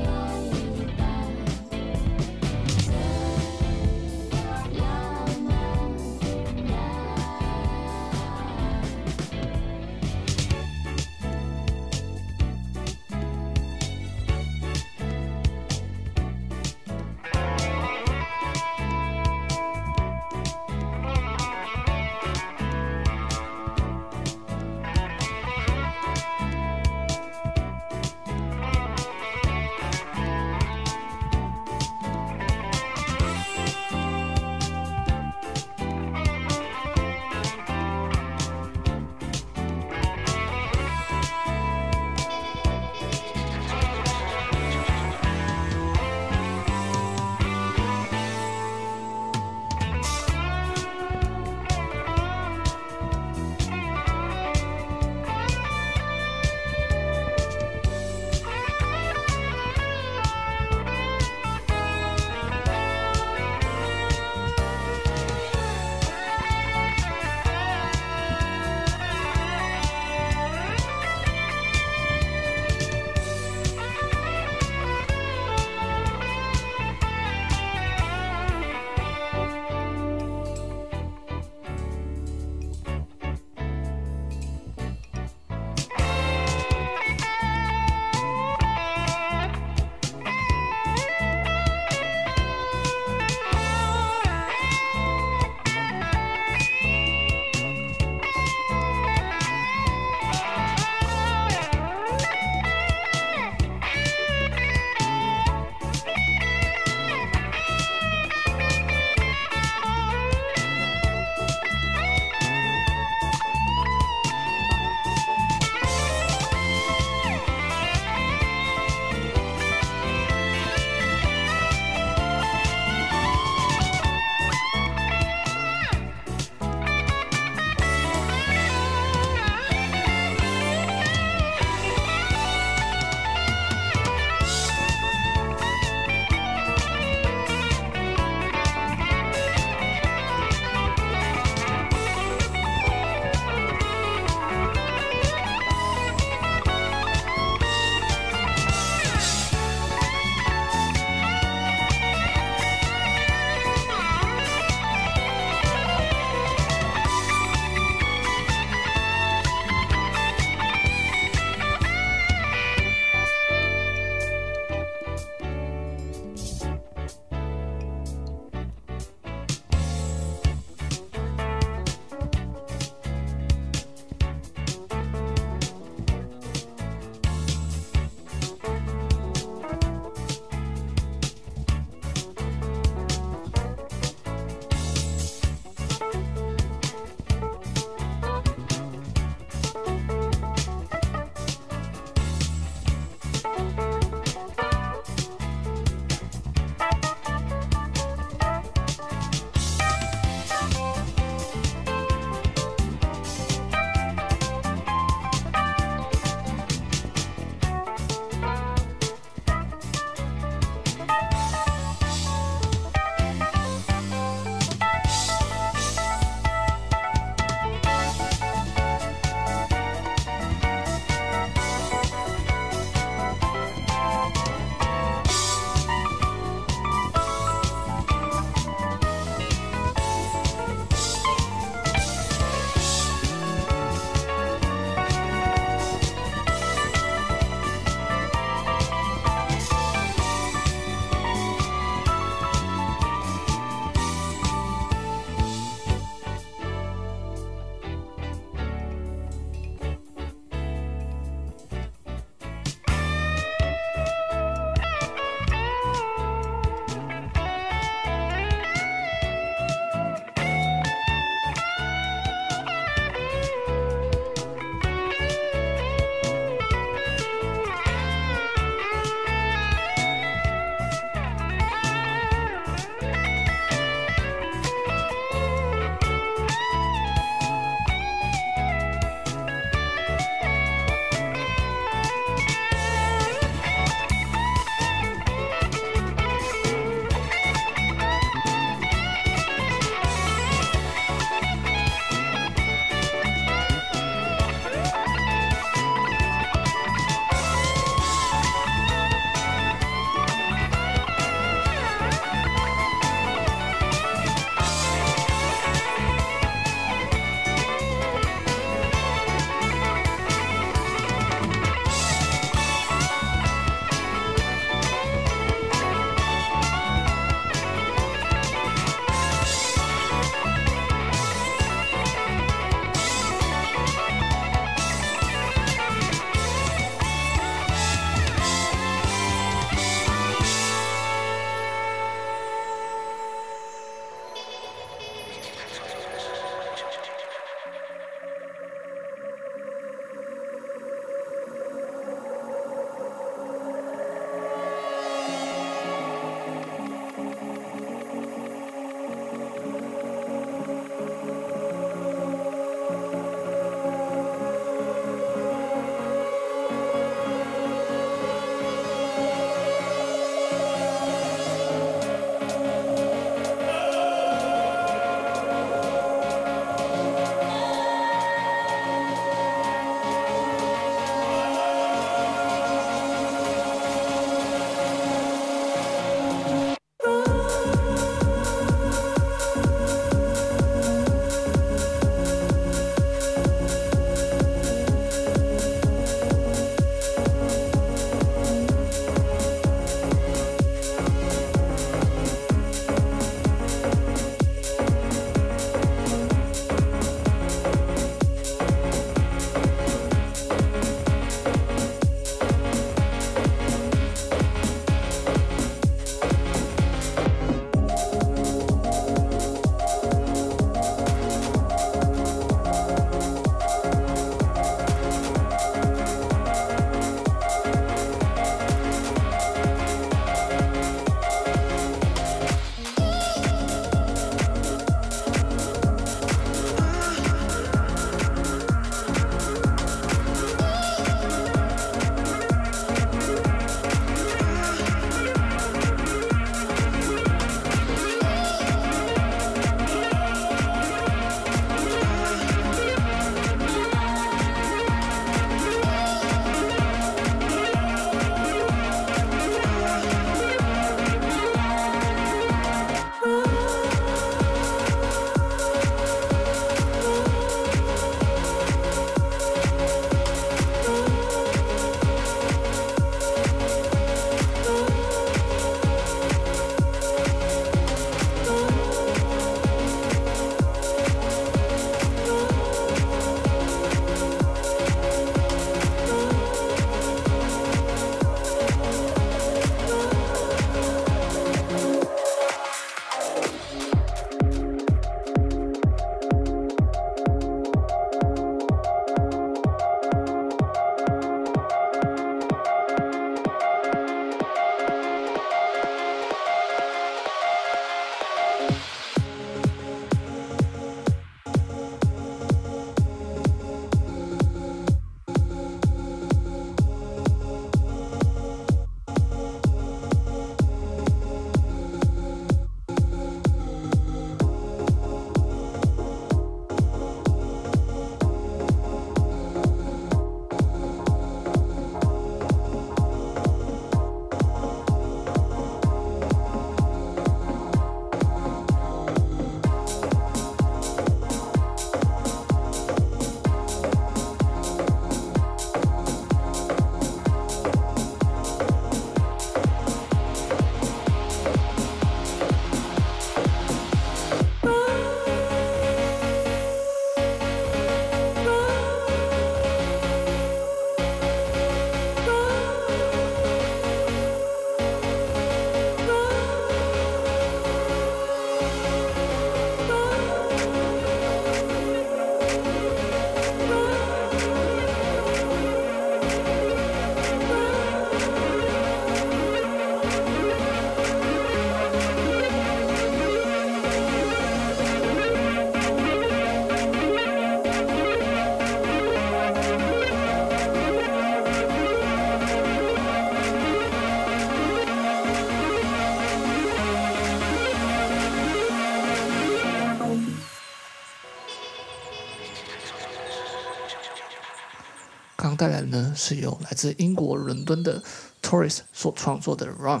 [595.90, 598.02] 呢是由来自英国伦敦的
[598.42, 600.00] Tourist 所创作的《Run》，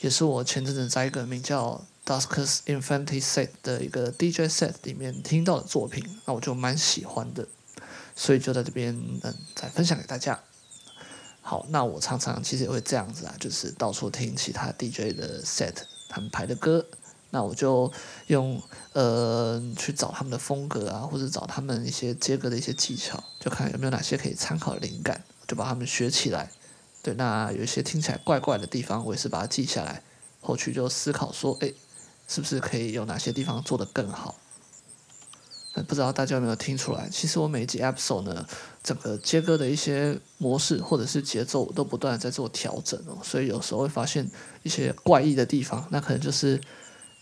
[0.00, 7.46] 也是我前阵子在一个名叫 Dusk's Infinity Set 的一个 DJ set 里面听到的作品，那我就蛮喜欢的，
[8.16, 10.40] 所以就在这边嗯再分享给大家。
[11.40, 15.74] 好，那我常常其实也会这样子啊，就是到处听其他 DJ 的 set，
[16.08, 16.86] 他们排的歌，
[17.34, 17.90] 那我就
[18.26, 26.52] 用呃去找他们的风格啊，或者找他们一些接歌的一些技巧，就看有没有哪些可以参考灵感，就把他们学起来。
[27.02, 30.02] 对，那有一些听起来怪怪的地方，我也是把它记下来，
[30.40, 31.72] 后续就思考说，哎，
[32.28, 34.36] 是不是可以有哪些地方做得更好？
[35.88, 37.08] 不知道大家有没有听出来？
[37.08, 38.46] 其实我每一集 episode 呢，
[38.82, 44.30] 整个接歌的一些模式或者是节奏都不断在做调整哦，所以有时候会发现
[44.62, 46.60] 一些怪异的地方，那可能就是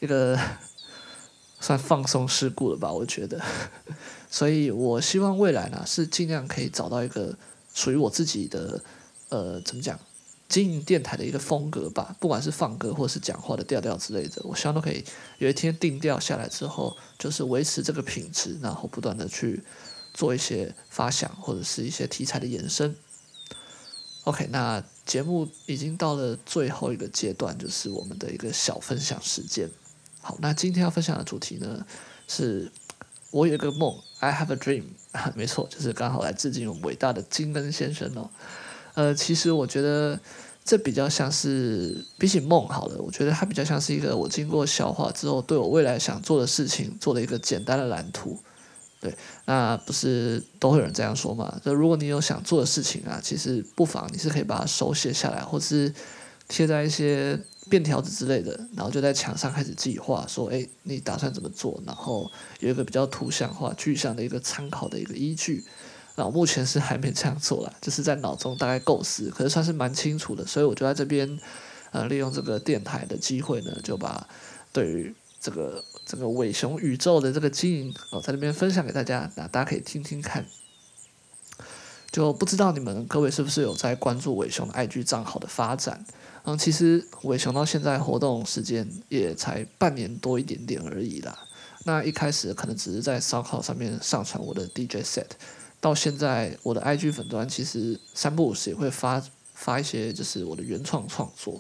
[0.01, 0.39] 一个
[1.61, 3.41] 算放松事故了吧，我觉得。
[4.31, 7.37] 所以我希望未来呢，是尽量可以找到一个
[7.73, 8.83] 属于我自己的，
[9.29, 9.99] 呃，怎么讲？
[10.49, 15.05] 经营电台的一个风格吧，不管是放歌或是讲话的调调之类的，我希望都可以
[15.39, 19.63] 有一天定调下来之后，就是维持这个品质，然后不断的去
[20.13, 22.97] 做一些发想或者是一些题材的延伸。
[24.25, 29.71] OK，那节目已经到了最后一个阶段，就是我们的一个小分享时间。
[30.21, 31.85] 好，那今天要分享的主题呢，
[32.29, 32.71] 是
[33.31, 38.31] 我有一个梦，I have a dream，啊， 没错，就是刚好来致敬我们伟大的金恩先生哦。
[38.95, 40.19] 呃，其实我觉得
[40.65, 48.39] 这比较像是比起梦好了，我觉得它比较像是一个我经过消化之后，对我未来想做的事情做了一个简单的蓝图。
[49.01, 49.17] 对，
[49.47, 51.59] 那不是都会有人这样说嘛？
[51.65, 55.91] 就如果你有想做的事情啊，其实不妨你是可以把它手写下来，或是
[56.49, 57.41] 贴在一些
[57.71, 61.81] 便条纸之类的，然后就在墙上开始计划，说，哎，你打算怎么做？
[61.87, 65.65] 然后有一个比较图像化、具象的一个参考的一个依据。
[66.17, 71.39] 那我目前是还没这样做啦，就是在脑中大概构思，可是算是蛮清楚的，所以我就在这边，
[71.93, 74.29] 呃，利用这个电台的机会呢，就把
[74.73, 80.45] 对于这个这个伟雄宇宙的这个经营，哦，在那边分享给大家，那大家可以听听看。
[82.11, 86.05] 就不知道你们各位是不是有在关注伟雄的 IG 账号的发展？
[86.45, 91.39] 嗯，其实伟雄到现在活动时间也才半年多一点点而已啦。
[91.85, 95.27] 那一开始可能只是在烧烤上面上传我的 DJ set。
[95.81, 99.23] 到现在，我的 IG 粉专其实三不五时也会发
[99.55, 101.59] 发一些，就是我的原创创作。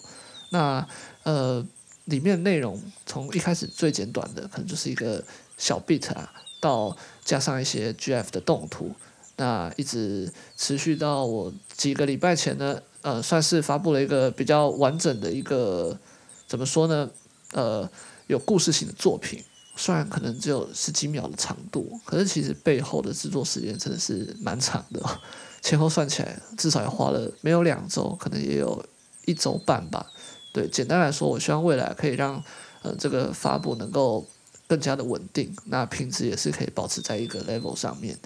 [0.51, 0.87] 那
[1.23, 1.67] 呃，
[2.05, 5.25] 里面内容从一开始最简短的，可能就是一个
[5.57, 6.31] 小 beat 啊，
[6.61, 6.95] 到
[7.25, 8.93] 加上一些 GF 的动图，
[9.37, 15.99] 那一直持续到我几个礼拜前呢，呃，算是发布了一个比较完整的一个，
[16.47, 17.11] 怎么说呢？
[17.53, 17.89] 呃，
[18.27, 19.43] 有故事性的作品。
[19.77, 25.01] 虽然可能只有十几秒的长度，可是其实背后的制作时间真的是蛮长的，
[25.63, 28.85] 前后算起来至少也花了没有两周，可能也有
[29.25, 30.07] 一周半吧。
[30.53, 32.43] 对，简单来说，我希望未来可以让
[32.83, 34.27] 呃这个发布能够
[34.67, 38.19] 更加的稳定，那品质也是可以保持在一个 level 上面。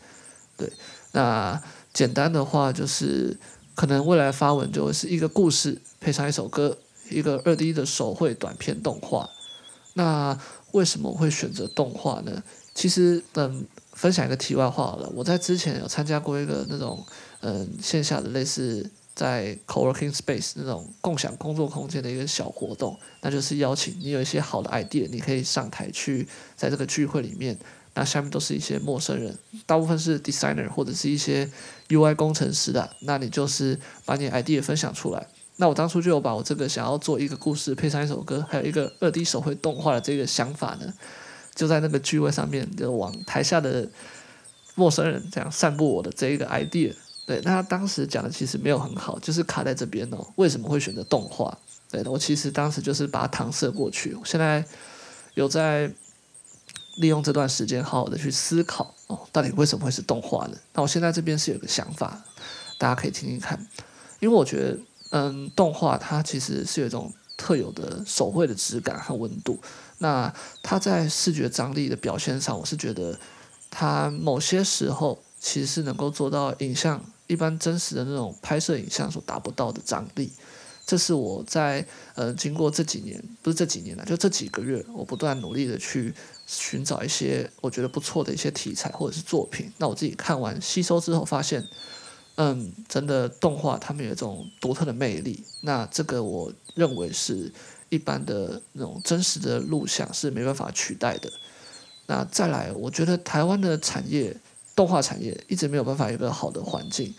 [0.57, 0.73] 对，
[1.13, 3.39] 那简单的话就是
[3.75, 6.79] 可能未来发文就会是一个故事配上一首歌，
[7.11, 9.29] 一个二 D 的手绘短片动画，
[9.95, 10.39] 那。
[10.75, 12.43] 为什么会选择动画呢？
[12.75, 15.09] 其实，嗯，分享一个题外话好了。
[15.15, 17.07] 我在之前有参加过一个那种，
[17.43, 26.27] 嗯，线下的类似在 coworking space 那种共享工作空间的一个小活动，那就是邀请你有一些好的 idea，你可以上台去，
[26.57, 27.57] 在这个聚会里面，
[27.95, 31.49] 那下面都是一些陌生人，大部分是 designer 或者是一些
[31.89, 35.27] UI 工程师的，那你就是把你 idea 分享出来。
[35.57, 40.93] 那我当初就有把我这个想要做一个故事配上一首歌，还有一个二 D 手绘动画的这个想法呢，
[41.55, 43.89] 就在那个聚会上面就往台下的
[44.75, 46.93] 陌生人这样散布我的这一个 idea。
[47.27, 50.27] 对，那他当时讲的其实没有很好，就是卡在这边哦。
[50.37, 51.57] 为什么会选择动画？
[51.91, 54.15] 对，我其实当时就是把它搪塞过去。
[54.15, 54.65] 我现在
[55.35, 55.91] 有在
[56.97, 60.57] 利用这段时间好好的去思考哦，到底为什么会是动画呢？
[60.73, 62.23] 那我现在这边是有个想法，
[62.79, 63.59] 大家可以听听看，
[64.21, 64.79] 因为我觉得。
[65.11, 69.61] 嗯，动画它其实是有一种特有的手绘的质感和温度。
[69.99, 73.17] 那它在视觉张力的表现上，我是觉得
[73.71, 80.33] 它某些时候其实是能够做到影像一般真实的那种拍摄影像所达不到的张力。
[80.87, 86.13] 这是我在呃经过这几年，不是这几年了，就这几个月，我不断努力的去
[86.47, 89.73] 寻找一些我觉得不错的一些题材或者是作品。
[89.79, 91.67] 那我自己看完吸收之后发现。
[92.37, 97.53] 嗯，真的动画他们有一种独特的魅力，那这个我认为是
[97.91, 101.31] 一般的那种真实的录像是没办法取代的。
[102.09, 104.37] 那再来，我觉得台湾的产业
[104.75, 107.15] 动画产业一直没有办法有一个好的环境。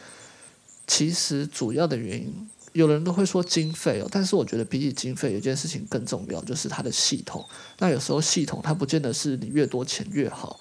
[0.85, 7.43] 其实主要的原因，有人都会说经费哦，但是我觉得比起经费，有件事情更重要，就是它的系统。
[7.79, 10.59] 那有时候系统它不见得是你越多钱越好，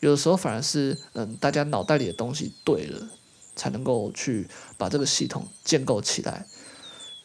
[0.00, 3.06] 有的时候反而是嗯，大家脑袋里的东西对了，
[3.54, 6.46] 才能够去把这个系统建构起来。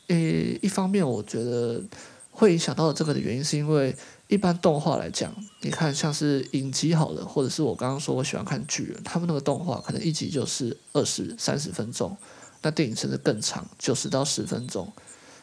[0.08, 1.82] 诶，一方面我觉得
[2.32, 3.96] 会影响到这个的原因，是因为
[4.28, 12.18] 一般动画来讲，你看像是影集好了，或者是我刚刚说我喜欢看巨人，他们那个动画可能一集就是二十三十分钟。
[12.66, 14.92] 那电影甚至更长，九十到十分钟，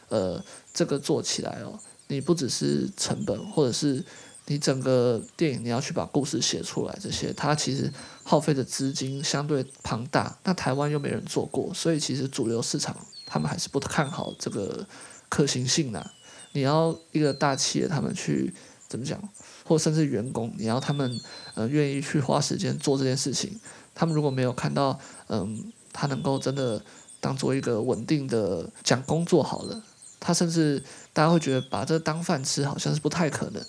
[0.09, 0.43] 呃，
[0.73, 4.03] 这个做起来哦，你不只是成本，或者是
[4.47, 7.89] 你整个电影你要去把故事写出来，这些它其实
[8.25, 10.37] 耗费的资金相对庞大。
[10.43, 12.93] 那台湾又没人做过，所以其实主流市场
[13.25, 14.85] 他们还是不看好这个
[15.29, 16.05] 可行性呐。
[16.51, 18.53] 你要一个大企业他们去
[18.89, 19.17] 怎么讲，
[19.63, 21.17] 或甚至员工，你要他们
[21.55, 23.57] 呃愿意去花时间做这件事情，
[23.95, 26.83] 他们如果没有看到嗯，他能够真的。
[27.23, 29.81] 当做一个稳定的讲工作好了，
[30.19, 30.83] 他甚至
[31.13, 33.63] 大家会觉得把这当饭吃好像是不太可能。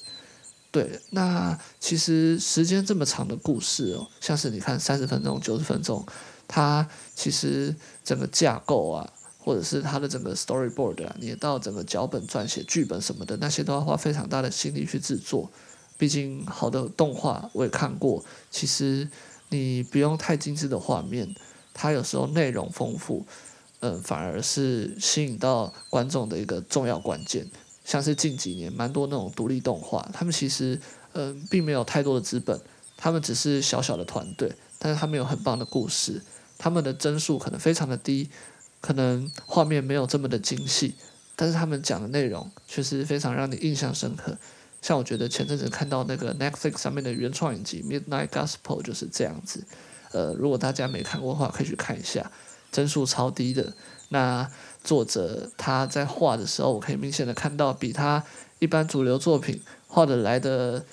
[0.73, 6.05] 对，那其实时间这么长的故事哦，像是你看三十分钟、九十分钟，
[6.49, 7.73] 它其实
[8.03, 9.09] 整个架构啊，
[9.39, 15.49] 或者是它的整个 storyboard 啊，你到整个脚本撰写、剧本什么的，那些都要花非常大的心力去制作。
[15.97, 19.09] 毕竟好的动画我也看过，其实
[19.51, 21.33] 你不用太精致的画面。
[21.77, 23.27] 它有时候内容丰富，
[23.87, 27.47] 嗯，反而是吸引到观众的一个重要关键。
[27.85, 30.81] 像是近几年蛮多那种独立动画，他们其实
[31.13, 32.59] 嗯并没有太多的资本，
[32.97, 36.23] 他们只是小小的团队，但是他们有很棒的故事，
[36.57, 38.31] 他们的帧数可能非常的低，
[38.81, 40.95] 可能画面没有这么的精细，
[41.37, 44.35] 但是他们讲的内容确实非常让你印象深刻。
[44.81, 49.63] 像我觉得前阵子看到那个 Netflix 上面的原创影集《Midnight Gospel》就是这样子。
[50.13, 52.31] 呃，如果大家没看过的话，可以去看一下，
[52.75, 53.73] 帧数超低的。
[54.09, 54.51] 那
[54.83, 58.23] 作者他在画的时候，我可以明显的看到，比他
[58.59, 60.85] 一般主流作品画的来的，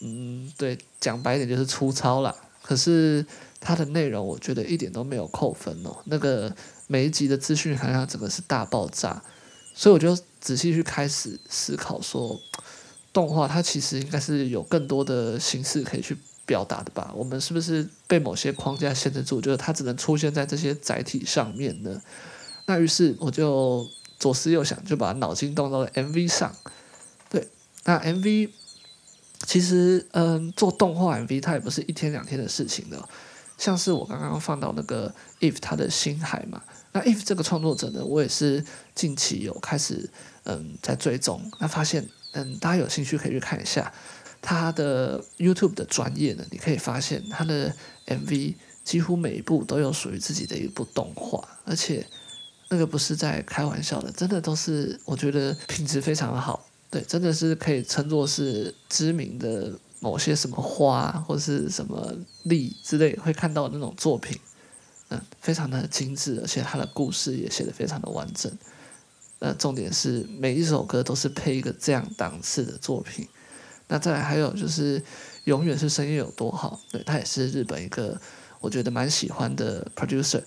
[0.00, 2.34] 嗯，对，讲白点就是粗糙啦。
[2.62, 3.24] 可是
[3.60, 5.96] 他的内容，我觉得一点都没有扣分哦。
[6.06, 6.54] 那个
[6.88, 9.22] 每一集的资讯含量整个是大爆炸，
[9.74, 12.40] 所以我就仔细去开始思考说，
[13.12, 16.16] 动画它其实应该是有更多的形式可以去。
[16.50, 19.40] 表达的吧，我们是不是被某些框架限制住？
[19.40, 22.02] 就是它只能出现在这些载体上面呢？
[22.66, 26.52] 那于是我就左思右想，就把脑筋动到了 MV 上。
[27.28, 27.46] 对，
[27.84, 28.50] 那 MV
[29.46, 33.08] 其实嗯，做动画 MV 它也不是一天两天的事情的。
[33.56, 36.60] 像是我刚刚放到那个 If 他的星海嘛，
[36.90, 38.64] 那 If 这个创作者呢，我也是
[38.96, 40.10] 近期有开始
[40.42, 43.92] 嗯在追踪，那发现嗯大家有兴趣可以去看一下。
[44.42, 47.74] 他的 YouTube 的专业呢，你可以发现他的
[48.06, 52.06] MV 几乎每一部都有属于自己的一部动画，而且
[52.70, 64.40] 那个不是在开玩笑的，真的都是我觉得品质非常的好，对，真的是可以称作是知名的某些什么花或是什么力之类会看到的那种作品，
[65.10, 68.50] 嗯，非常的精致，而且他的故事也写得非常的完整，
[69.40, 73.28] 呃，重点是每一首歌都是配一个这样档次的作品。
[73.92, 75.02] 那再来还有就是，
[75.44, 78.16] 永远是声音有多好，对，他也是日本一个
[78.60, 80.40] 我觉得蛮喜欢的 producer，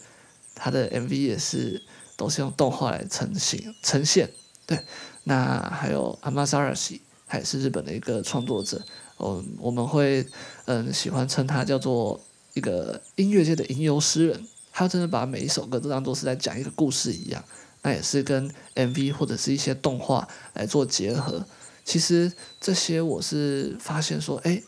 [0.56, 1.82] 他的 MV 也是
[2.16, 4.32] 都是用动画来呈现呈现，
[4.66, 4.80] 对。
[5.26, 8.82] 那还有 Amazarashi，他也是日本的一个创作者，
[9.20, 10.26] 嗯，我们会
[10.66, 12.22] 嗯喜欢称他叫做
[12.54, 17.44] 一个音乐界的吟游诗人，他真的把每一首歌都当做是在讲一个故事一样，
[17.82, 21.46] 那也是跟 MV 或者是一些动画来做结合。
[21.86, 22.32] 其实
[22.62, 24.62] 这些我是发现说，哎，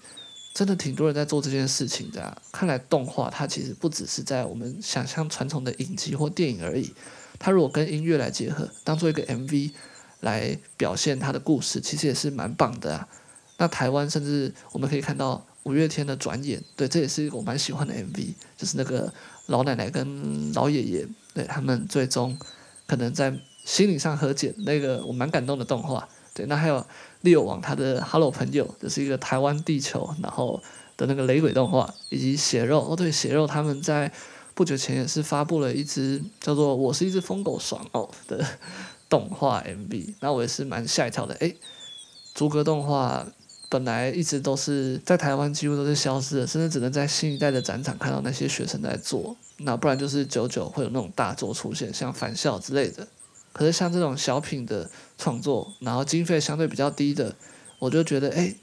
[0.53, 2.37] 真的挺多人在做这件事情的啊。
[2.51, 6.93] 看来动画它其实不只是在我们想象传统的影集或电影而已，
[7.39, 9.71] 它如果跟音乐来结合，当做一个 MV
[10.19, 13.07] 来表现它的故事，其实也是蛮棒的啊。
[13.57, 19.13] 那台湾甚至我们可以看到五月天的转眼，对，这也是一个我蛮喜欢的 MV，就是那个
[19.45, 22.37] 老奶奶跟老爷爷，对，他们最终
[22.85, 23.33] 可能在
[23.63, 26.07] 心理上和解，那个我蛮感动的动画。
[26.35, 26.85] 对，那还有
[27.21, 30.61] 利欧王他的《Hello 朋友》，就是一个台湾地球，然后
[30.97, 34.11] 的那个雷鬼动画，以及血肉哦，对，血肉他们在
[34.53, 38.45] 不久前也是发布了一支叫做《我是一只疯狗爽哦》的
[39.07, 41.33] 动画 MV，那我也是蛮吓一跳的。
[41.35, 41.55] 诶，
[42.33, 43.25] 逐格动画
[43.69, 53.07] 本来一直都是在台湾几乎都是消失的，甚至只能在新一代的展场看到那些学生在做，那不然就是久久会有那种大作出现，像返校之类的。
[53.55, 57.33] 可是像这种小品的创作，然后经费相对比较低的，
[57.79, 58.53] 我就觉得，哎，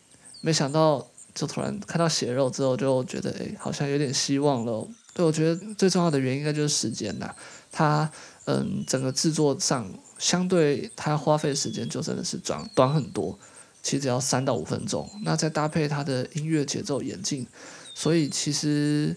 [0.43, 4.87] 没想到就突然看到血肉之后，就觉得哎，好像有点希望了。
[5.15, 7.35] 对，我觉得最重要的原因应该就是时间呐。
[7.71, 8.11] 它
[8.45, 13.39] 嗯，整个制作上相对它花费时间就真的是短短很多，
[13.83, 15.09] 其实只要三到五分钟。
[15.25, 17.47] 那再搭配它的音乐节奏演进，
[17.95, 19.17] 所以其实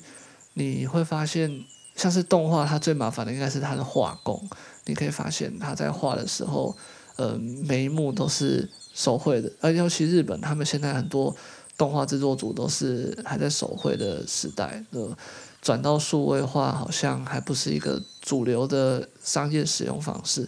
[0.53, 1.65] 你会发现，
[1.97, 4.47] 像是动画，它最麻烦的应该是它的画工。
[4.85, 6.75] 你可以发现他在画的时候，
[7.15, 11.35] 呃，每一幕都是手绘的，而尤其日本，他们现在很多
[11.77, 15.17] 动画制作组都是还在手绘的时代，呃，
[15.61, 20.47] 转到数位化好像还不是一个主流的商业使用方式。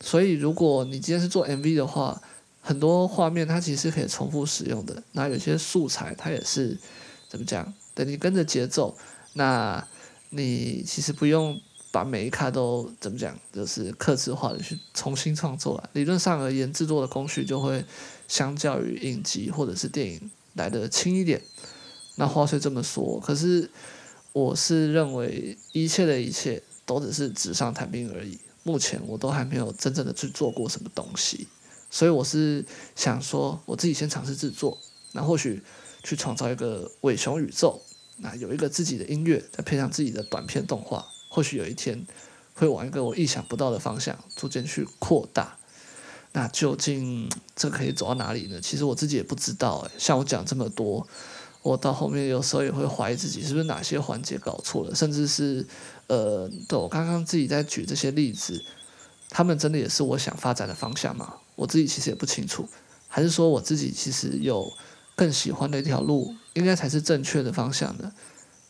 [0.00, 2.22] 所以，如果你今天是做 MV 的话，
[2.60, 5.02] 很多画面它其实可以重复使用的。
[5.12, 6.78] 那有些素材它也是
[7.28, 7.72] 怎么讲？
[7.94, 8.96] 等你跟着节奏，
[9.32, 9.86] 那
[10.30, 11.60] 你其实不用。
[11.92, 15.90] 把每一卡都怎么讲，就是客制化的去重新创作了。
[15.92, 17.84] 理论上而言，制作的工序就会
[18.26, 21.40] 相较于影集或者是电影来得轻一点。
[22.16, 23.70] 那话虽这么说，可是
[24.32, 28.38] 我是认为一切的一切都只是纸上谈兵而已。
[28.64, 31.46] 目前我都还没有真正的去做过什么东西，
[31.90, 32.64] 所以我是
[32.96, 34.78] 想说，我自己先尝试制作，
[35.12, 35.60] 那或许
[36.02, 37.82] 去创造一个伪熊宇宙，
[38.18, 41.04] 那有一个自己的音乐，再配上自己的短片动画。
[41.32, 42.06] 或许有一天
[42.54, 45.56] 会往一个我意想不到的方向逐渐去扩大，
[46.32, 47.26] 那究竟
[47.56, 48.60] 这可以走到哪里呢？
[48.60, 49.78] 其实我自己也不知道。
[49.78, 51.06] 诶，像我讲这么多，
[51.62, 55.66] 我到后面有时候也会怀疑自己是不是哪些环节搞错了，甚至是
[56.08, 58.62] 呃，对我刚刚自己在举这些例子，
[59.30, 61.36] 他们真的也是我想发展的方向吗？
[61.56, 62.68] 我自己其实也不清楚，
[63.08, 64.70] 还是说我自己其实有
[65.16, 68.12] 更喜欢的一条路，应该才是正确的方向呢？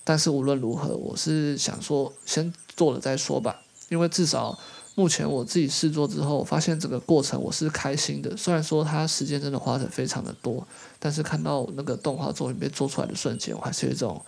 [0.05, 3.63] 但是无论如何，我是想说，先做了再说吧。
[3.89, 4.59] 因为至少
[4.95, 8.37] 目前我自己试做之后，发现这个过程我是开心的。
[8.37, 10.67] 虽然说它时间真的花的非常的多，
[10.99, 14.25] 但是看到那个动画作品被做出来的瞬间，我还是有一种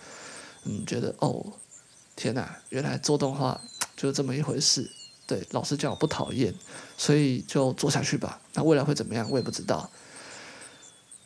[0.63, 1.45] 嗯，觉得哦，
[2.15, 3.59] 天哪，原来做动画
[3.97, 4.89] 就这么一回事。
[5.27, 6.53] 对，老实讲我不讨厌，
[6.97, 8.39] 所以就做下去吧。
[8.53, 9.89] 那未来会怎么样，我也不知道。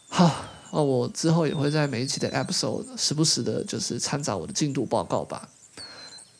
[0.07, 0.58] 好。
[0.71, 5.49] 哦，我之后也会在每一期的 episode 时不时的，就是参照我的进度报告吧。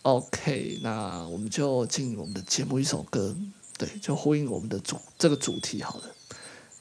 [0.03, 3.35] OK，那我们就进我们的节目一首歌，
[3.77, 6.03] 对，就呼应我们的主这个主题好了。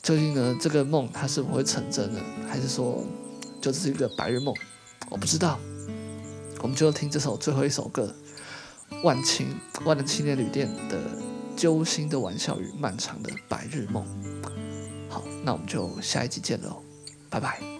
[0.03, 2.21] 究竟呢，这个梦它是否会成真呢？
[2.49, 3.05] 还是说
[3.61, 4.55] 就只是一个白日梦？
[5.11, 5.59] 我不知道。
[6.61, 8.15] 我们就听这首最后一首歌，
[9.03, 9.49] 万青
[9.85, 10.99] 万能青年旅店的
[11.57, 14.05] 《揪心的玩笑与漫长的白日梦》。
[15.09, 16.88] 好，那我们就下一集见喽。
[17.31, 17.78] 拜拜。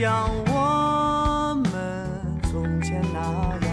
[0.00, 2.08] 像我们
[2.50, 3.20] 从前那
[3.66, 3.70] 样，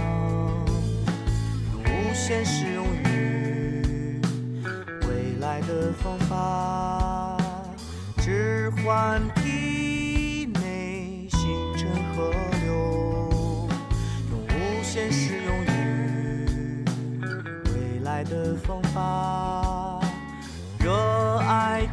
[1.71, 4.19] 用无限适用于
[5.07, 7.37] 未来的方法，
[8.17, 11.39] 置换体内星
[11.77, 12.29] 辰河
[12.61, 13.69] 流，
[14.29, 16.83] 用无限适用于
[17.73, 20.01] 未来的方法，
[20.77, 21.86] 热爱。